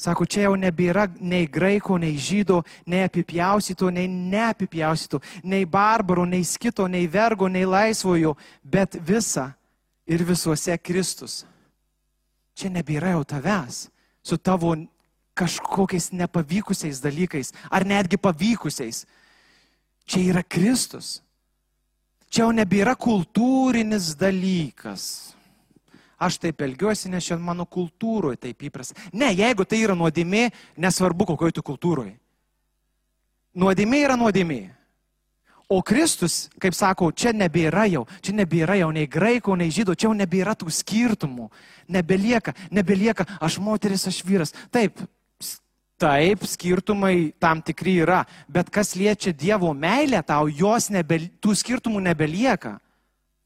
Sako, 0.00 0.24
čia 0.24 0.46
jau 0.46 0.54
nebėra 0.56 1.04
nei 1.20 1.44
graiko, 1.44 1.98
nei 2.00 2.14
žydo, 2.16 2.62
nei 2.88 3.02
apipjausyto, 3.04 3.90
nei 3.92 4.08
neapipjausyto, 4.08 5.20
nei 5.44 5.66
barbaro, 5.68 6.24
nei 6.24 6.40
skito, 6.40 6.86
nei 6.88 7.04
vergo, 7.04 7.50
nei 7.52 7.66
laisvojo, 7.68 8.32
bet 8.64 8.96
visa 8.96 9.50
ir 10.08 10.24
visuose 10.24 10.78
Kristus. 10.80 11.42
Čia 12.56 12.70
nebėra 12.72 13.12
jau 13.12 13.26
tavęs 13.34 13.82
su 14.24 14.38
tavo 14.40 14.72
kažkokiais 15.36 16.10
nepavykusiais 16.16 17.02
dalykais, 17.04 17.52
ar 17.68 17.84
netgi 17.84 18.16
pavykusiais. 18.16 19.04
Čia 20.08 20.22
yra 20.32 20.42
Kristus. 20.42 21.20
Čia 22.32 22.46
jau 22.46 22.54
nebėra 22.56 22.96
kultūrinis 22.96 24.14
dalykas 24.16 25.36
aš 26.20 26.38
taip 26.42 26.60
elgiuosi, 26.66 27.08
nes 27.10 27.24
šiandien 27.24 27.46
mano 27.46 27.66
kultūroje 27.66 28.42
taip 28.44 28.66
įprasta. 28.68 28.98
Ne, 29.16 29.32
jeigu 29.34 29.64
tai 29.64 29.80
yra 29.84 29.96
nuodėmė, 29.98 30.50
nesvarbu, 30.80 31.32
kokioje 31.32 31.58
tu 31.58 31.64
kultūroje. 31.66 32.12
Nuodėmė 33.60 34.04
yra 34.04 34.18
nuodėmė. 34.20 34.60
O 35.70 35.78
Kristus, 35.86 36.48
kaip 36.58 36.74
sako, 36.74 37.12
čia 37.14 37.30
nebėra 37.30 37.84
jau, 37.86 38.02
čia 38.26 38.34
nebėra 38.34 38.74
jau 38.80 38.88
nei 38.90 39.06
graiko, 39.06 39.54
nei 39.54 39.70
žydų, 39.70 39.94
čia 39.94 40.08
jau 40.08 40.16
nebėra 40.18 40.56
tų 40.58 40.66
skirtumų. 40.74 41.46
Nebelieka, 41.94 42.56
nebelieka, 42.74 43.26
aš 43.38 43.60
moteris, 43.62 44.08
aš 44.10 44.20
vyras. 44.26 44.54
Taip, 44.74 44.98
Taip, 46.00 46.46
skirtumai 46.48 47.34
tam 47.36 47.58
tikri 47.60 47.98
yra, 48.00 48.22
bet 48.48 48.70
kas 48.72 48.94
liečia 48.96 49.34
Dievo 49.36 49.74
meilę 49.76 50.22
tau, 50.24 50.46
jos 50.48 50.88
nebe, 50.88 51.18
tų 51.44 51.52
skirtumų 51.60 52.00
nebelieka. 52.06 52.78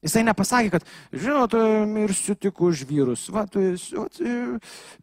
Jisai 0.05 0.21
nepasakė, 0.21 0.69
kad, 0.75 0.83
žinot, 1.09 1.55
mirsiu 1.89 2.35
tik 2.37 2.59
už 2.61 2.83
vyrus. 2.85 3.25
Va, 3.33 3.47
tu 3.49 3.63
esi 3.63 3.97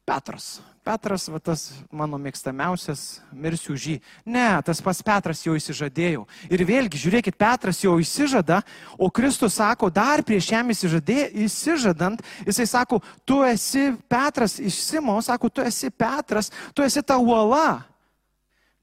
Petras. 0.07 0.61
Petras, 0.83 1.29
va, 1.31 1.39
tas 1.43 1.65
mano 1.95 2.19
mėgstamiausias, 2.23 3.21
mirsiu 3.35 3.75
už 3.75 3.87
jį. 3.87 3.97
Ne, 4.27 4.47
tas 4.67 4.83
pas 4.83 4.99
Petras 5.03 5.43
jau 5.43 5.55
įsižadėjau. 5.59 6.23
Ir 6.51 6.63
vėlgi, 6.67 7.01
žiūrėkit, 7.03 7.39
Petras 7.39 7.83
jau 7.83 7.97
įsižada, 8.03 8.61
o 8.99 9.07
Kristus 9.11 9.59
sako, 9.59 9.91
dar 9.95 10.23
prieš 10.27 10.53
jam 10.55 10.71
įsižadė, 10.75 11.33
įsižadant, 11.47 12.23
jisai 12.47 12.67
sako, 12.71 12.99
tu 13.27 13.41
esi 13.47 13.93
Petras 14.11 14.59
iš 14.63 14.79
Simo, 14.83 15.17
sako, 15.23 15.51
tu 15.51 15.63
esi 15.67 15.91
Petras, 15.91 16.51
tu 16.75 16.87
esi 16.87 17.03
ta 17.03 17.19
uola. 17.19 17.83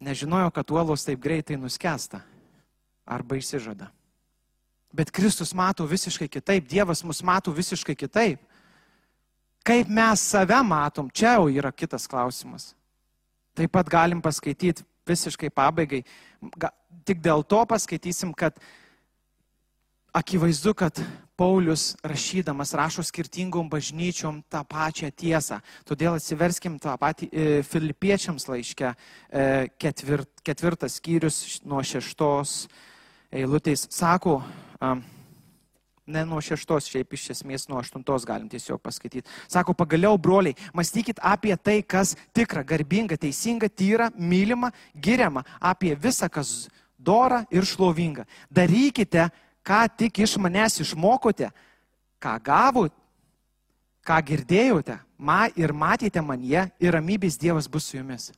Nežinojo, 0.03 0.51
kad 0.55 0.71
uolos 0.71 1.03
taip 1.08 1.19
greitai 1.23 1.60
nuskesta. 1.60 2.23
Arba 3.08 3.39
įsižada. 3.39 3.91
Bet 4.93 5.12
Kristus 5.13 5.54
mato 5.54 5.86
visiškai 5.86 6.28
kitaip, 6.28 6.67
Dievas 6.69 7.04
mus 7.06 7.21
mato 7.23 7.54
visiškai 7.54 7.95
kitaip. 7.95 8.41
Kaip 9.63 9.89
mes 9.91 10.21
save 10.32 10.58
matom, 10.65 11.10
čia 11.13 11.36
jau 11.38 11.49
yra 11.52 11.71
kitas 11.71 12.08
klausimas. 12.10 12.71
Taip 13.54 13.71
pat 13.75 13.89
galim 13.91 14.21
paskaityti 14.23 14.86
visiškai 15.10 15.49
pabaigai. 15.54 16.04
Tik 17.06 17.21
dėl 17.21 17.43
to 17.45 17.60
paskaitysim, 17.69 18.34
kad 18.38 18.58
akivaizdu, 20.15 20.73
kad 20.73 21.02
Paulius 21.39 21.93
rašydamas 22.04 22.73
rašo 22.75 23.04
skirtingom 23.06 23.69
bažnyčiom 23.71 24.41
tą 24.52 24.63
pačią 24.67 25.08
tiesą. 25.15 25.62
Todėl 25.88 26.17
atsiverskim 26.17 26.75
tą 26.82 26.97
patį 26.99 27.30
e, 27.30 27.45
filipiečiams 27.63 28.49
laiškę, 28.49 28.89
e, 28.91 29.45
ketvirt, 29.80 30.41
ketvirtas 30.43 30.97
skyrius 30.99 31.62
nuo 31.63 31.80
šeštos 31.86 32.65
eilutės. 33.32 33.86
Sako, 33.93 34.41
ne 36.09 36.25
nuo 36.25 36.41
šeštos, 36.41 36.89
šiaip 36.89 37.13
iš 37.13 37.29
esmės 37.35 37.67
nuo 37.69 37.79
aštuntos 37.79 38.25
galim 38.27 38.49
tiesiog 38.49 38.81
paskaityti. 38.81 39.29
Sako, 39.47 39.75
pagaliau, 39.77 40.17
broliai, 40.17 40.57
mąstykit 40.73 41.21
apie 41.21 41.55
tai, 41.57 41.79
kas 41.83 42.15
tikra, 42.33 42.63
garbinga, 42.65 43.17
teisinga, 43.19 43.69
tyra, 43.69 44.09
mylima, 44.17 44.71
giriama, 44.95 45.45
apie 45.61 45.93
visą, 45.95 46.29
kas 46.31 46.69
dora 46.97 47.43
ir 47.53 47.67
šlovinga. 47.67 48.25
Darykite, 48.49 49.29
ką 49.65 49.83
tik 49.97 50.23
iš 50.25 50.37
manęs 50.41 50.81
išmokote, 50.83 51.51
ką 52.19 52.35
gavote, 52.43 52.95
ką 54.05 54.17
girdėjote 54.25 54.97
ma 55.19 55.45
ir 55.59 55.73
matėte 55.75 56.21
manie 56.25 56.69
ir 56.81 56.95
ramybės 56.95 57.37
Dievas 57.37 57.67
bus 57.69 57.91
su 57.91 57.99
jumis. 57.99 58.31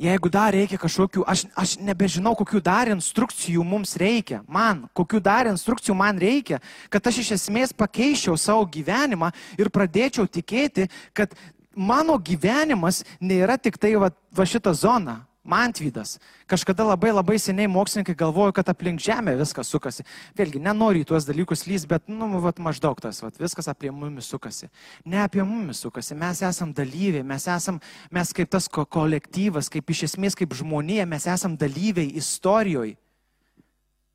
Jeigu 0.00 0.30
dar 0.32 0.54
reikia 0.56 0.78
kažkokių, 0.80 1.20
aš, 1.28 1.42
aš 1.52 1.74
nebežinau, 1.84 2.32
kokių 2.38 2.62
dar 2.64 2.88
instrukcijų 2.94 3.60
mums 3.60 3.92
reikia, 4.00 4.40
man, 4.48 4.86
kokių 4.96 5.20
dar 5.20 5.50
instrukcijų 5.50 5.96
man 5.98 6.16
reikia, 6.16 6.62
kad 6.88 7.10
aš 7.10 7.18
iš 7.20 7.34
esmės 7.36 7.74
pakeičiau 7.76 8.38
savo 8.40 8.64
gyvenimą 8.72 9.28
ir 9.60 9.68
pradėčiau 9.68 10.24
tikėti, 10.24 10.88
kad 11.12 11.36
mano 11.76 12.16
gyvenimas 12.16 13.02
nėra 13.20 13.58
tik 13.60 13.76
tai 13.76 13.92
va, 14.00 14.08
va 14.32 14.48
šita 14.48 14.72
zona, 14.72 15.20
Mantvydas. 15.42 16.20
Kažkada 16.46 16.84
labai 16.86 17.10
labai 17.10 17.34
seniai 17.42 17.66
mokslininkai 17.66 18.14
galvojo, 18.14 18.52
kad 18.54 18.68
aplink 18.70 19.02
Žemę 19.02 19.34
viskas 19.40 19.72
sukasi. 19.74 20.04
Vėlgi, 20.38 20.60
nenoriu 20.62 21.02
į 21.02 21.08
tuos 21.10 21.26
dalykus 21.26 21.64
lys, 21.66 21.82
bet, 21.90 22.06
nu, 22.06 22.28
vat, 22.44 22.60
maždaug 22.62 23.00
tas, 23.02 23.18
vat, 23.24 23.40
viskas 23.42 23.66
apie 23.72 23.90
mumis 23.90 24.30
sukasi. 24.30 24.70
Ne 25.02 25.18
apie 25.24 25.42
mumis 25.42 25.82
sukasi, 25.82 26.14
mes 26.14 26.44
esam 26.46 26.70
dalyviai, 26.70 27.26
mes 27.26 27.48
esam, 27.50 27.82
mes 28.14 28.30
kaip 28.30 28.54
tas 28.54 28.70
ko 28.70 28.86
kolektyvas, 28.86 29.66
kaip 29.72 29.90
iš 29.90 30.04
esmės 30.12 30.38
kaip 30.38 30.54
žmonija, 30.54 31.08
mes 31.10 31.26
esam 31.26 31.58
dalyviai 31.58 32.14
istorijoje. 32.22 32.94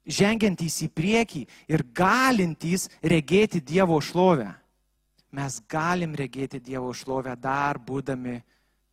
Žengiantys 0.07 0.79
į 0.85 0.91
priekį 0.95 1.45
ir 1.67 1.83
galintys 1.91 2.87
regėti 3.03 3.59
Dievo 3.59 3.99
šlovę. 3.99 4.53
Mes 5.35 5.59
galim 5.67 6.15
regėti 6.15 6.63
Dievo 6.63 6.95
šlovę 6.95 7.35
dar 7.35 7.75
būdami 7.83 8.39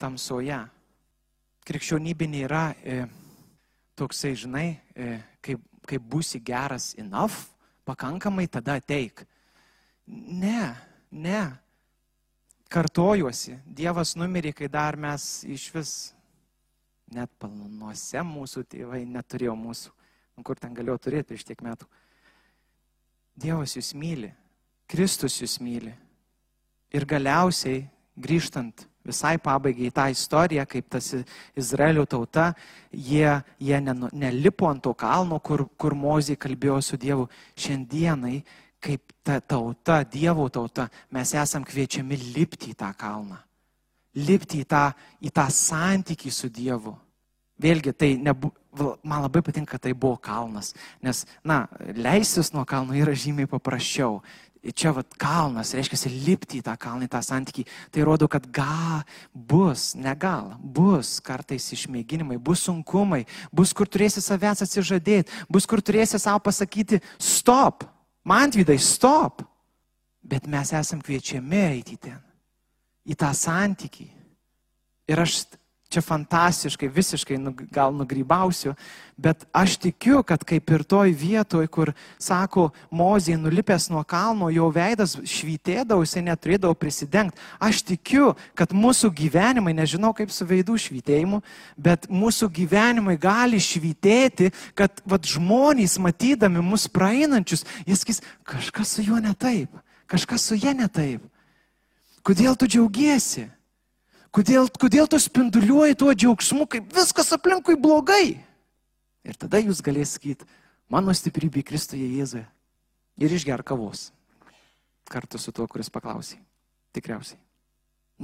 tamsoje 0.02 0.64
krikščionybė 1.64 2.28
nėra 2.28 2.64
e, 2.84 3.04
toksai, 3.96 4.34
žinai, 4.36 4.66
e, 4.94 5.18
kaip, 5.44 5.62
kaip 5.88 6.02
būsi 6.10 6.40
geras 6.44 6.92
enough, 7.00 7.48
pakankamai 7.88 8.46
tada 8.52 8.78
ateik. 8.80 9.24
Ne, 10.06 10.74
ne. 11.10 11.42
Kartojuosi, 12.72 13.58
Dievas 13.64 14.14
numirė, 14.18 14.52
kai 14.56 14.68
dar 14.68 14.98
mes 14.98 15.44
iš 15.46 15.68
vis 15.74 15.92
net 17.14 17.30
planuose 17.38 18.22
mūsų 18.26 18.64
tėvai 18.72 19.04
neturėjo 19.06 19.54
mūsų. 19.58 19.92
Nu, 20.34 20.42
kur 20.42 20.58
ten 20.58 20.74
galėjo 20.74 20.96
turėti 21.06 21.30
prieš 21.30 21.44
tiek 21.46 21.60
metų. 21.62 21.86
Dievas 23.38 23.76
jūs 23.76 23.92
myli, 23.98 24.32
Kristus 24.90 25.38
jūs 25.42 25.60
myli. 25.62 25.92
Ir 26.94 27.06
galiausiai, 27.10 27.84
grįžtant 28.18 28.86
visai 29.04 29.36
pabaigai 29.38 29.90
tą 29.94 30.08
istoriją, 30.12 30.64
kaip 30.68 30.88
tas 30.96 31.10
Izraelio 31.56 32.06
tauta, 32.06 32.52
jie, 32.90 33.28
jie 33.60 33.80
nelipo 34.12 34.68
ant 34.70 34.82
to 34.84 34.94
kalno, 34.94 35.40
kur, 35.44 35.66
kur 35.76 35.94
Mozė 35.94 36.36
kalbėjo 36.40 36.80
su 36.82 36.98
Dievu. 37.00 37.28
Šiandienai, 37.56 38.40
kaip 38.84 39.14
ta 39.24 39.40
tauta, 39.40 40.02
Dievo 40.04 40.48
tauta, 40.52 40.88
mes 41.12 41.34
esam 41.34 41.64
kviečiami 41.64 42.18
lipti 42.34 42.72
į 42.72 42.78
tą 42.80 42.92
kalną. 42.98 43.40
Lipti 44.14 44.62
į 44.62 44.68
tą, 44.70 44.88
į 45.20 45.32
tą 45.34 45.48
santykį 45.50 46.32
su 46.32 46.48
Dievu. 46.52 46.94
Vėlgi, 47.60 47.92
tai 47.94 48.14
nebu, 48.18 48.50
man 49.06 49.22
labai 49.22 49.44
patinka, 49.46 49.76
kad 49.76 49.84
tai 49.86 49.92
buvo 49.94 50.16
kalnas, 50.18 50.72
nes, 51.02 51.20
na, 51.46 51.68
leisis 51.94 52.50
nuo 52.54 52.64
kalno 52.66 52.96
yra 52.98 53.14
žymiai 53.14 53.46
paprasčiau 53.46 54.18
čia 54.72 54.92
vat 54.96 55.16
kalnas, 55.20 55.74
reiškia, 55.76 56.10
lipti 56.24 56.60
į 56.60 56.64
tą 56.64 56.74
kalną, 56.80 57.04
į 57.04 57.12
tą 57.12 57.20
santykį. 57.24 57.64
Tai 57.92 58.04
rodo, 58.06 58.28
kad 58.30 58.46
gal 58.54 59.02
bus, 59.34 59.92
ne 59.98 60.14
gal, 60.16 60.54
bus 60.60 61.18
kartais 61.24 61.66
išmėginimai, 61.76 62.38
bus 62.40 62.64
sunkumai, 62.64 63.24
bus 63.52 63.74
kur 63.76 63.90
turėsi 63.90 64.22
savęs 64.24 64.64
atsižadėti, 64.64 65.44
bus 65.52 65.68
kur 65.68 65.82
turėsi 65.84 66.20
savo 66.22 66.40
pasakyti 66.46 67.02
stop, 67.18 67.84
man 68.24 68.54
vidai 68.54 68.78
stop. 68.80 69.44
Bet 70.24 70.46
mes 70.48 70.70
esam 70.72 71.02
kviečiami 71.04 71.60
eiti 71.74 71.98
ten, 72.00 72.16
į 73.04 73.18
tą 73.20 73.28
santykį. 73.36 74.06
Ir 75.12 75.20
aš 75.20 75.42
čia 75.94 76.02
fantastiškai, 76.04 76.88
visiškai 76.90 77.38
nu, 77.38 77.52
gal 77.72 77.94
nugrybausiu, 77.94 78.74
bet 79.16 79.44
aš 79.54 79.76
tikiu, 79.82 80.22
kad 80.26 80.42
kaip 80.46 80.70
ir 80.74 80.82
toj 80.82 81.14
vietoj, 81.14 81.68
kur 81.70 81.92
sako, 82.18 82.70
Mozė 82.94 83.36
nulipęs 83.38 83.88
nuo 83.92 84.02
kalno, 84.06 84.50
jo 84.50 84.68
veidas 84.74 85.16
švytėdavo, 85.16 86.04
jisai 86.04 86.24
neturėdavo 86.26 86.74
prisidengti. 86.78 87.38
Aš 87.62 87.84
tikiu, 87.86 88.32
kad 88.58 88.74
mūsų 88.74 89.12
gyvenimai, 89.14 89.74
nežinau 89.76 90.12
kaip 90.16 90.32
su 90.34 90.46
veidų 90.48 90.78
švytėjimu, 90.86 91.42
bet 91.78 92.08
mūsų 92.10 92.50
gyvenimai 92.54 93.16
gali 93.20 93.62
švytėti, 93.62 94.50
kad 94.78 95.02
vat, 95.08 95.26
žmonės 95.26 95.98
matydami 96.02 96.62
mus 96.64 96.88
praeinančius, 96.90 97.66
jis 97.86 98.02
sakys, 98.02 98.22
kažkas 98.46 98.96
su 98.96 99.06
juo 99.06 99.20
ne 99.22 99.34
taip, 99.38 99.70
kažkas 100.10 100.50
su 100.50 100.58
jie 100.58 100.74
ne 100.74 100.90
taip. 100.90 101.22
Kodėl 102.24 102.56
tu 102.56 102.66
džiaugiesi? 102.70 103.50
Kodėl, 104.34 104.66
kodėl 104.82 105.06
tu 105.06 105.18
spinduliuoji 105.22 105.94
tuo 106.00 106.10
džiaugsmu, 106.10 106.66
kaip 106.70 106.88
viskas 106.96 107.30
aplinkui 107.36 107.76
blogai? 107.78 108.40
Ir 109.24 109.38
tada 109.38 109.60
jūs 109.62 109.78
galėsite 109.84 110.18
sakyti, 110.18 110.48
mano 110.90 111.14
stiprybė 111.14 111.62
Kristuje 111.66 112.08
Jėzuje. 112.18 112.42
Ir 113.22 113.34
išger 113.36 113.62
kavos. 113.62 114.08
Kartu 115.06 115.38
su 115.38 115.52
tuo, 115.54 115.68
kuris 115.70 115.92
paklausė. 115.92 116.40
Tikriausiai. 116.96 117.38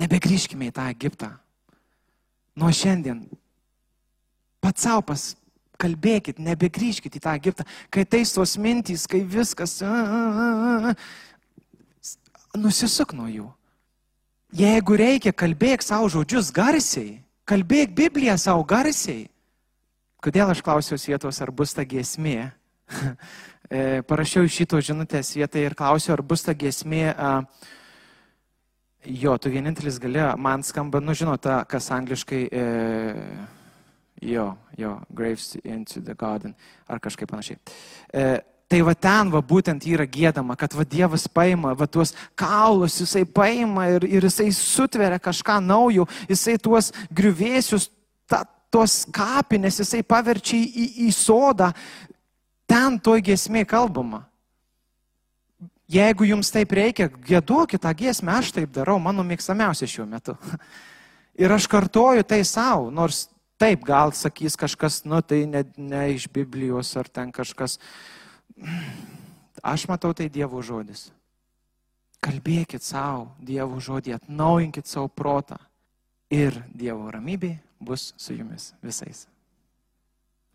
Nebegrįžkime 0.02 0.70
į 0.70 0.74
tą 0.74 0.88
Egiptą. 0.90 1.30
Nuo 2.58 2.72
šiandien. 2.74 3.22
Pats 4.60 4.82
savo 4.86 5.04
pas 5.12 5.28
kalbėkit, 5.80 6.42
nebegrįžkit 6.42 7.16
į 7.16 7.22
tą 7.22 7.36
Egiptą. 7.38 7.66
Kai 7.92 8.04
tais 8.04 8.34
tos 8.34 8.56
mintys, 8.60 9.06
kai 9.10 9.22
viskas. 9.22 9.78
A, 9.86 9.94
a, 9.94 10.90
a, 10.90 10.94
nusisuk 12.58 13.14
nuo 13.14 13.30
jų. 13.30 13.46
Jeigu 14.50 14.96
reikia, 14.98 15.30
kalbėk 15.30 15.84
savo 15.86 16.08
žodžius 16.10 16.48
garsiai, 16.50 17.20
kalbėk 17.46 17.92
Bibliją 17.94 18.34
savo 18.38 18.64
garsiai. 18.66 19.28
Kodėl 20.20 20.50
aš 20.50 20.62
klausiausi 20.66 21.12
vietos, 21.12 21.38
ar 21.40 21.52
bus 21.54 21.74
ta 21.76 21.86
giesmė? 21.86 22.50
E, 23.70 24.02
parašiau 24.02 24.48
šito 24.50 24.80
žinutės 24.82 25.28
vietą 25.38 25.60
ir 25.62 25.76
klausiau, 25.78 26.16
ar 26.16 26.24
bus 26.26 26.42
ta 26.42 26.50
giesmė. 26.58 27.12
Jo, 29.06 29.36
tu 29.38 29.52
vienintelis 29.52 30.00
gali, 30.02 30.24
man 30.42 30.64
skamba, 30.66 30.98
nu 30.98 31.14
žinote, 31.14 31.52
kas 31.70 31.86
angliškai, 31.94 32.40
e, 32.50 32.64
jo, 34.26 34.48
jo, 34.74 34.96
Graves 35.14 35.54
into 35.62 36.02
the 36.02 36.18
Garden, 36.18 36.56
ar 36.90 36.98
kažkaip 36.98 37.30
panašiai. 37.30 37.62
E, 38.10 38.24
Tai 38.70 38.80
va 38.86 38.94
ten 38.94 39.32
va 39.32 39.40
būtent 39.42 39.82
yra 39.90 40.04
gėdama, 40.06 40.54
kad 40.54 40.76
va 40.78 40.84
Dievas 40.86 41.26
paima 41.26 41.72
va 41.74 41.88
tuos 41.90 42.12
kaulus, 42.38 43.00
jisai 43.02 43.24
paima 43.26 43.88
ir, 43.96 44.06
ir 44.06 44.26
jisai 44.28 44.52
sutveria 44.54 45.18
kažką 45.18 45.56
naujo, 45.64 46.06
jisai 46.30 46.54
tuos 46.62 46.92
griuvėsius, 47.10 47.88
ta, 48.30 48.44
tuos 48.70 49.00
kapinės, 49.10 49.80
jisai 49.82 50.04
paverčia 50.06 50.60
į, 50.60 50.86
į 51.08 51.10
sodą. 51.16 51.72
Ten 52.70 53.00
toj 53.02 53.24
giesmė 53.26 53.64
kalbama. 53.66 54.22
Jeigu 55.90 56.28
jums 56.28 56.52
taip 56.54 56.70
reikia, 56.78 57.08
gėduokit 57.10 57.82
tą 57.82 57.90
giesmę, 57.98 58.36
aš 58.38 58.52
taip 58.54 58.70
darau, 58.70 59.00
mano 59.02 59.24
mėgstamiausia 59.26 59.90
šiuo 59.90 60.06
metu. 60.06 60.36
Ir 61.42 61.50
aš 61.50 61.66
kartoju 61.72 62.22
tai 62.22 62.44
savo, 62.46 62.86
nors 62.94 63.24
taip 63.58 63.82
gal 63.82 64.14
sakys 64.14 64.54
kažkas, 64.54 65.02
nu 65.10 65.18
tai 65.26 65.42
ne, 65.50 65.64
ne 65.74 66.04
iš 66.14 66.28
Biblijos 66.30 66.94
ar 67.00 67.10
ten 67.10 67.34
kažkas. 67.34 67.80
Aš 69.62 69.86
matau 69.88 70.12
tai 70.16 70.28
Dievo 70.32 70.62
žodis. 70.64 71.10
Kalbėkit 72.20 72.84
savo 72.84 73.30
Dievo 73.40 73.80
žodį, 73.80 74.14
atnaujinkit 74.16 74.88
savo 74.88 75.08
protą 75.08 75.56
ir 76.32 76.62
Dievo 76.72 77.10
ramybė 77.10 77.56
bus 77.80 78.12
su 78.16 78.36
jumis 78.36 78.72
visais. 78.84 79.26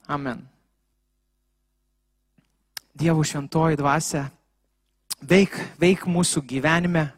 Amen. 0.07 0.43
Dievo 2.95 3.25
šventoji 3.25 3.75
dvasia, 3.75 4.27
veik, 5.19 5.57
veik 5.81 6.05
mūsų 6.07 6.45
gyvenime, 6.47 7.09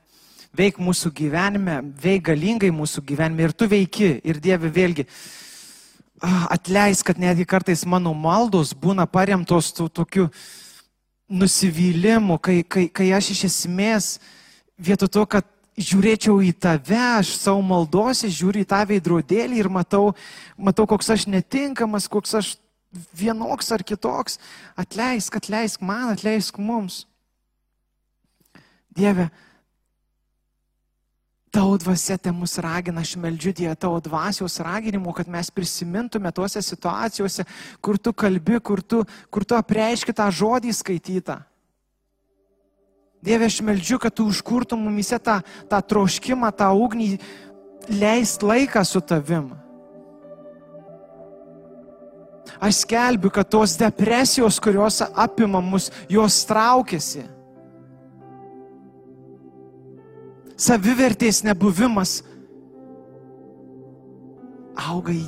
veik 0.58 0.80
mūsų 0.82 1.12
gyvenime, 1.14 1.82
veik 2.02 2.30
galingai 2.32 2.72
mūsų 2.74 3.04
gyvenime 3.06 3.46
ir 3.46 3.54
tu 3.54 3.68
veiki 3.70 4.16
ir 4.24 4.40
Dieve 4.42 4.72
vėlgi. 4.74 5.06
Atleis, 6.50 7.04
kad 7.06 7.20
netgi 7.22 7.46
kartais 7.46 7.84
mano 7.86 8.16
maldos 8.18 8.72
būna 8.74 9.06
paremtos 9.06 9.70
tų 9.78 9.86
tokių 10.00 10.26
nusivylimų, 11.28 12.40
kai, 12.40 12.62
kai, 12.64 12.88
kai 12.88 13.12
aš 13.16 13.32
iš 13.36 13.44
esmės 13.50 14.10
vietoj 14.80 15.12
to, 15.12 15.26
kad 15.28 15.48
žiūrėčiau 15.78 16.40
į 16.42 16.54
tave, 16.58 17.00
aš 17.20 17.36
savo 17.38 17.62
maldose 17.66 18.32
žiūriu 18.34 18.64
į 18.64 18.70
tą 18.70 18.80
veidrodėlį 18.90 19.60
ir 19.62 19.70
matau, 19.70 20.16
matau, 20.58 20.88
koks 20.90 21.12
aš 21.14 21.28
netinkamas, 21.30 22.08
koks 22.10 22.34
aš 22.40 22.54
vienoks 23.18 23.70
ar 23.76 23.84
kitoks. 23.86 24.40
Atleisk, 24.80 25.38
atleisk 25.38 25.84
man, 25.86 26.10
atleisk 26.16 26.58
mums. 26.58 27.04
Dieve, 28.98 29.28
Tavo 31.58 31.74
dvasia 31.82 32.20
te 32.22 32.30
mus 32.30 32.60
ragina, 32.62 33.02
aš 33.02 33.16
meldžiu 33.18 33.50
Dievą 33.58 33.74
tavo 33.82 33.98
dvasios 33.98 34.60
raginimu, 34.62 35.10
kad 35.10 35.26
mes 35.26 35.50
prisimintume 35.50 36.30
tuose 36.30 36.62
situacijose, 36.62 37.48
kur 37.82 37.98
tu 37.98 38.12
kalbi, 38.14 38.60
kur 38.62 38.84
tu, 38.86 39.00
kur 39.34 39.42
tu 39.42 39.56
apreiški 39.58 40.14
tą 40.14 40.28
žodį 40.30 40.70
skaitytą. 40.78 41.40
Dieve, 43.26 43.48
aš 43.50 43.58
meldžiu, 43.66 43.98
kad 43.98 44.14
tu 44.14 44.28
užkurtum 44.30 44.84
mumise 44.86 45.18
tą, 45.18 45.40
tą 45.66 45.80
troškimą, 45.82 46.52
tą 46.54 46.68
ugnį, 46.78 47.08
leist 47.90 48.46
laiką 48.46 48.84
su 48.86 49.02
tavim. 49.02 49.48
Aš 52.62 52.84
skelbiu, 52.84 53.34
kad 53.34 53.50
tos 53.50 53.74
depresijos, 53.82 54.62
kurios 54.62 55.02
apima 55.10 55.58
mus, 55.66 55.90
jos 56.06 56.38
traukiasi. 56.46 57.26
Savivertės 60.58 61.44
nebuvimas 61.46 62.22
auga 64.78 65.14
į 65.14 65.26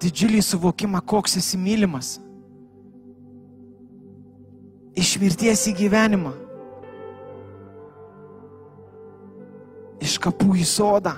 didžiulį 0.00 0.40
suvokimą, 0.44 1.02
koks 1.04 1.36
esi 1.40 1.60
mylimas. 1.60 2.16
Iš 4.96 5.16
mirties 5.20 5.66
į 5.68 5.74
gyvenimą. 5.76 6.32
Iš 10.00 10.16
kapų 10.24 10.56
į 10.60 10.66
sodą. 10.68 11.16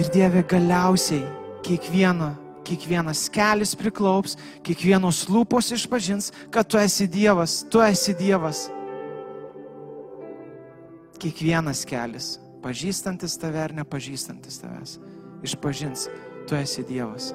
Ir 0.00 0.08
Dieve 0.12 0.42
galiausiai 0.48 1.22
kiekvieno, 1.64 2.32
kiekvienas 2.66 3.28
kelias 3.32 3.76
priklaups, 3.78 4.38
kiekvienos 4.64 5.22
lūpos 5.30 5.70
išpažins, 5.76 6.32
kad 6.52 6.66
tu 6.68 6.80
esi 6.80 7.06
Dievas, 7.08 7.60
tu 7.70 7.84
esi 7.84 8.16
Dievas 8.18 8.66
kiekvienas 11.22 11.84
kelias, 11.88 12.34
pažįstantis 12.64 13.38
tave 13.40 13.62
ar 13.62 13.74
nepažįstantis 13.76 14.60
tavęs, 14.62 14.98
išpažins, 15.46 16.08
tu 16.48 16.56
esi 16.58 16.84
Dievas. 16.88 17.32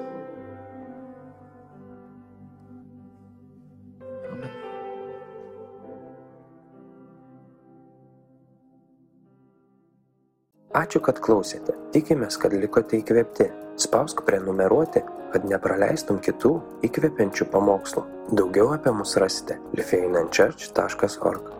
Ačiū, 10.80 11.00
kad 11.02 11.18
klausėte. 11.18 11.74
Tikimės, 11.90 12.38
kad 12.38 12.54
likote 12.54 13.00
įkvėpti. 13.00 13.48
Spausk 13.80 14.22
prenumeruoti, 14.24 15.02
kad 15.34 15.46
nepraleistum 15.50 16.22
kitų 16.22 16.56
įkvepiančių 16.86 17.50
pamokslų. 17.50 18.06
Daugiau 18.30 18.70
apie 18.76 18.94
mus 18.94 19.16
rasite 19.18 19.58
lifeinanchurch.org 19.74 21.59